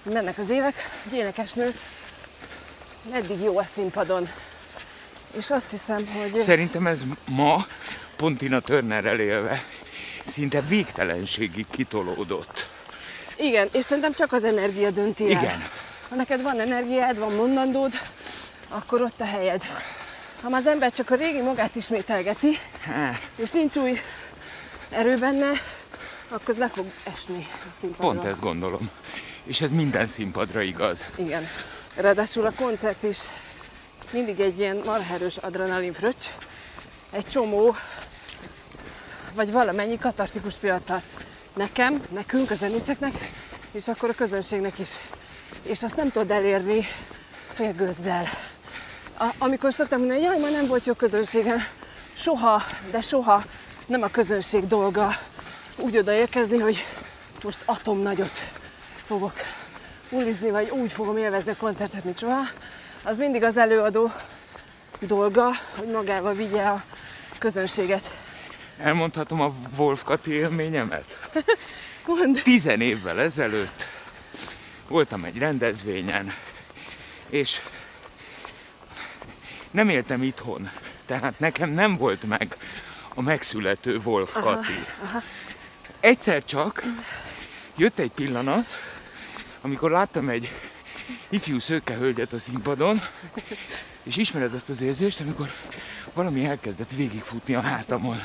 hogy 0.03 0.13
mennek 0.13 0.39
az 0.39 0.51
évek, 0.51 0.75
egy 1.07 1.19
énekesnő 1.19 1.75
meddig 3.11 3.43
jó 3.43 3.59
a 3.59 3.65
színpadon. 3.75 4.29
És 5.37 5.51
azt 5.51 5.71
hiszem, 5.71 6.07
hogy 6.07 6.41
Szerintem 6.41 6.87
ez 6.87 7.03
ma, 7.29 7.67
pont 8.17 8.39
Tina 8.39 8.61
Turnerrel 8.61 9.21
élve, 9.21 9.65
szinte 10.29 10.61
végtelenségig 10.61 11.67
kitolódott. 11.71 12.69
igen, 13.37 13.69
és 13.73 13.85
szerintem 13.85 14.13
csak 14.15 14.33
az 14.33 14.45
energia 14.45 14.91
dönti 14.91 15.25
el. 15.35 15.43
Igen. 15.43 15.63
Ha 16.09 16.15
neked 16.15 16.43
van 16.43 16.61
energiád, 16.61 17.19
van 17.19 17.33
mondandód, 17.33 17.93
akkor 18.69 19.01
ott 19.01 19.21
a 19.21 19.25
helyed. 19.25 19.63
Ha 20.43 20.49
már 20.49 20.61
az 20.61 20.67
ember 20.67 20.93
csak 20.93 21.11
a 21.11 21.15
régi 21.15 21.41
magát 21.41 21.75
ismételgeti, 21.75 22.59
és 23.37 23.51
nincs 23.51 23.77
új 23.77 24.01
erő 24.91 25.17
benne, 25.19 25.51
akkor 26.29 26.55
le 26.55 26.69
fog 26.69 26.87
esni 27.05 27.47
a 27.53 27.75
színpadról. 27.81 28.15
Pont 28.15 28.27
ezt 28.27 28.41
gondolom. 28.41 28.91
És 29.45 29.61
ez 29.61 29.71
minden 29.71 30.07
színpadra 30.07 30.61
igaz. 30.61 31.05
Igen. 31.17 31.49
Ráadásul 31.95 32.47
a 32.47 32.53
koncert 32.57 33.03
is 33.03 33.19
mindig 34.11 34.41
egy 34.41 34.59
ilyen 34.59 34.81
marherős 34.85 35.37
adrenalin 35.37 35.93
fröccs, 35.93 36.27
egy 37.11 37.27
csomó, 37.27 37.77
vagy 39.39 39.53
valamennyi 39.53 39.99
katartikus 39.99 40.55
pillanattal 40.55 41.03
nekem, 41.57 42.03
nekünk, 42.09 42.51
a 42.51 42.55
zenészeknek, 42.55 43.31
és 43.73 43.89
akkor 43.89 44.09
a 44.09 44.15
közönségnek 44.15 44.79
is. 44.79 44.91
És 45.63 45.83
azt 45.83 45.97
nem 45.97 46.11
tudod 46.11 46.31
elérni 46.31 46.87
félgőzdel. 47.49 48.29
A, 49.19 49.25
amikor 49.39 49.73
szoktam 49.73 49.99
mondani, 49.99 50.21
jaj, 50.21 50.39
ma 50.39 50.49
nem 50.49 50.67
volt 50.67 50.87
jó 50.87 50.93
közönségem, 50.95 51.59
soha, 52.15 52.63
de 52.91 53.01
soha 53.01 53.45
nem 53.87 54.03
a 54.03 54.09
közönség 54.09 54.67
dolga 54.67 55.11
úgy 55.77 55.97
odaérkezni, 55.97 56.59
hogy 56.59 56.85
most 57.45 57.59
atomnagyot 57.65 58.43
fogok 59.07 59.35
ulizni, 60.11 60.51
vagy 60.51 60.71
úgy 60.71 60.93
fogom 60.93 61.17
élvezni 61.17 61.51
a 61.51 61.57
koncertet, 61.57 62.05
mint 62.05 62.19
soha. 62.19 62.41
Az 63.03 63.17
mindig 63.17 63.43
az 63.43 63.57
előadó 63.57 64.13
dolga, 65.01 65.51
hogy 65.77 65.89
magával 65.89 66.33
vigye 66.33 66.63
a 66.63 66.83
közönséget. 67.39 68.27
Elmondhatom 68.79 69.41
a 69.41 69.55
Wolf 69.77 70.03
Kati 70.03 70.31
élményemet? 70.31 71.31
Mondd. 72.07 72.43
Tizen 72.43 72.81
évvel 72.81 73.21
ezelőtt 73.21 73.87
voltam 74.89 75.25
egy 75.25 75.39
rendezvényen, 75.39 76.35
és 77.29 77.61
nem 79.71 79.89
éltem 79.89 80.23
itthon, 80.23 80.71
tehát 81.07 81.39
nekem 81.39 81.71
nem 81.71 81.97
volt 81.97 82.23
meg 82.23 82.57
a 83.15 83.21
megszülető 83.21 84.01
Wolf 84.05 84.33
Kati. 84.33 84.85
Egyszer 86.01 86.45
csak 86.45 86.83
jött 87.77 87.99
egy 87.99 88.11
pillanat, 88.11 88.67
amikor 89.61 89.91
láttam 89.91 90.29
egy 90.29 90.53
ifjú 91.29 91.59
szőke 91.59 91.95
hölgyet 91.95 92.33
a 92.33 92.39
színpadon, 92.39 93.01
és 94.03 94.17
ismered 94.17 94.55
azt 94.55 94.69
az 94.69 94.81
érzést, 94.81 95.21
amikor 95.21 95.53
valami 96.19 96.45
elkezdett 96.45 96.91
végigfutni 96.91 97.55
a 97.55 97.61
hátamon, 97.61 98.23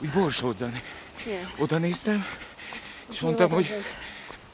úgy 0.00 0.10
borsódzani. 0.10 0.82
Igen. 1.26 1.50
Oda 1.56 1.78
néztem, 1.78 2.26
és 3.10 3.20
mondtam, 3.20 3.50
hogy 3.50 3.84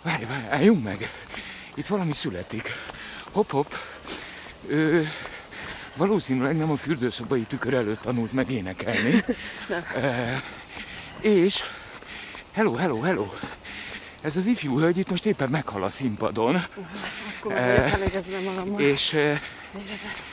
várj, 0.02 0.24
várj, 0.24 0.46
álljunk 0.48 0.82
meg. 0.84 1.10
Itt 1.74 1.86
valami 1.86 2.12
születik. 2.12 2.70
Hopp. 3.32 3.72
Ő, 4.66 5.08
valószínűleg 5.96 6.56
nem 6.56 6.70
a 6.70 6.76
fürdőszobai 6.76 7.42
tükör 7.42 7.74
előtt 7.74 8.00
tanult 8.00 8.32
meg 8.32 8.50
énekelni. 8.50 9.24
E, 9.94 10.42
és 11.20 11.62
hello, 12.52 12.74
hello, 12.74 13.00
hello. 13.00 13.28
Ez 14.20 14.36
az 14.36 14.46
ifjú 14.46 14.78
hölgy 14.78 14.98
itt 14.98 15.10
most 15.10 15.26
éppen 15.26 15.48
meghal 15.48 15.82
a 15.82 15.90
színpadon, 15.90 16.64
Akkor 17.38 17.52
magammal. 18.44 18.80
és, 18.80 19.12
e, 19.12 19.40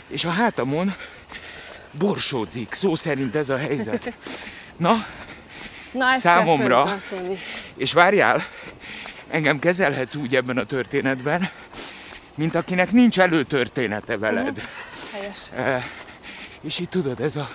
és 0.07 0.25
a 0.25 0.29
hátamon 0.29 0.95
borsódzik, 1.97 2.73
szó 2.73 2.95
szerint 2.95 3.35
ez 3.35 3.49
a 3.49 3.57
helyzet. 3.57 4.13
Na, 4.77 5.05
Na, 5.91 6.15
számomra-. 6.15 7.01
És 7.75 7.93
várjál, 7.93 8.43
engem 9.29 9.59
kezelhetsz 9.59 10.15
úgy 10.15 10.35
ebben 10.35 10.57
a 10.57 10.63
történetben, 10.63 11.49
mint 12.35 12.55
akinek 12.55 12.91
nincs 12.91 13.19
előtörténete 13.19 14.17
veled. 14.17 14.69
Helyes. 15.11 15.37
E, 15.55 15.83
és 16.61 16.79
így 16.79 16.89
tudod, 16.89 17.21
ez 17.21 17.35
a... 17.35 17.49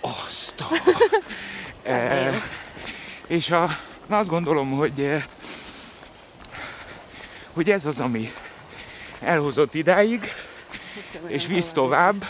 Azt 0.00 0.60
a... 0.60 0.68
E, 1.88 2.42
és 3.26 3.50
a, 3.50 3.78
na 4.06 4.18
azt 4.18 4.28
gondolom, 4.28 4.70
hogy, 4.70 5.00
e, 5.00 5.26
hogy 7.52 7.70
ez 7.70 7.84
az, 7.84 8.00
ami 8.00 8.32
elhozott 9.20 9.74
idáig, 9.74 10.32
és 11.26 11.46
visz 11.46 11.72
tovább. 11.72 12.22
E, 12.22 12.26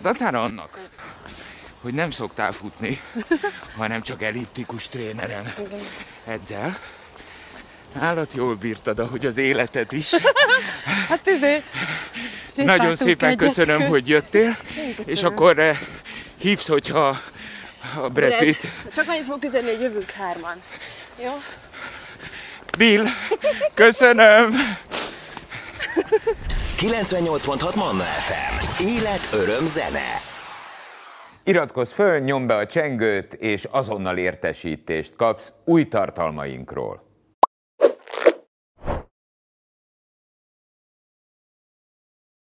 dacára 0.00 0.42
annak, 0.42 0.78
hogy 1.80 1.94
nem 1.94 2.10
szoktál 2.10 2.52
futni, 2.52 3.00
hanem 3.76 4.02
csak 4.02 4.22
elliptikus 4.22 4.88
tréneren 4.88 5.54
edzel. 6.26 6.78
Állat 7.98 8.32
jól 8.34 8.54
bírtad, 8.54 8.98
ahogy 8.98 9.26
az 9.26 9.36
életet 9.36 9.92
is. 9.92 10.10
Hát 11.08 11.26
izé, 11.26 11.62
Nagyon 12.56 12.96
szépen 12.96 13.28
egyet 13.28 13.38
köszönöm, 13.40 13.76
közt. 13.76 13.88
hogy 13.88 14.08
jöttél, 14.08 14.56
köszönöm. 14.56 14.94
és 15.06 15.22
akkor 15.22 15.58
eh, 15.58 15.78
hívsz, 16.38 16.66
hogyha 16.68 17.20
a 17.96 18.08
Brad 18.08 18.36
Pitt. 18.36 18.66
Csak 18.94 19.08
annyit 19.08 19.24
fogok 19.24 19.44
üzenni, 19.44 19.70
hogy 19.70 19.80
jövünk 19.80 20.10
hárman. 20.10 20.62
Jó? 21.22 21.42
Bill, 22.78 23.04
köszönöm! 23.74 24.76
98.6 26.76 27.74
Manna 27.74 28.02
FM. 28.02 28.84
Élet, 28.84 29.28
öröm, 29.32 29.66
zene. 29.66 30.20
Iratkozz 31.44 31.90
föl, 31.92 32.18
nyomd 32.18 32.46
be 32.46 32.56
a 32.56 32.66
csengőt, 32.66 33.34
és 33.34 33.64
azonnal 33.70 34.16
értesítést 34.16 35.16
kapsz 35.16 35.52
új 35.64 35.88
tartalmainkról. 35.88 37.03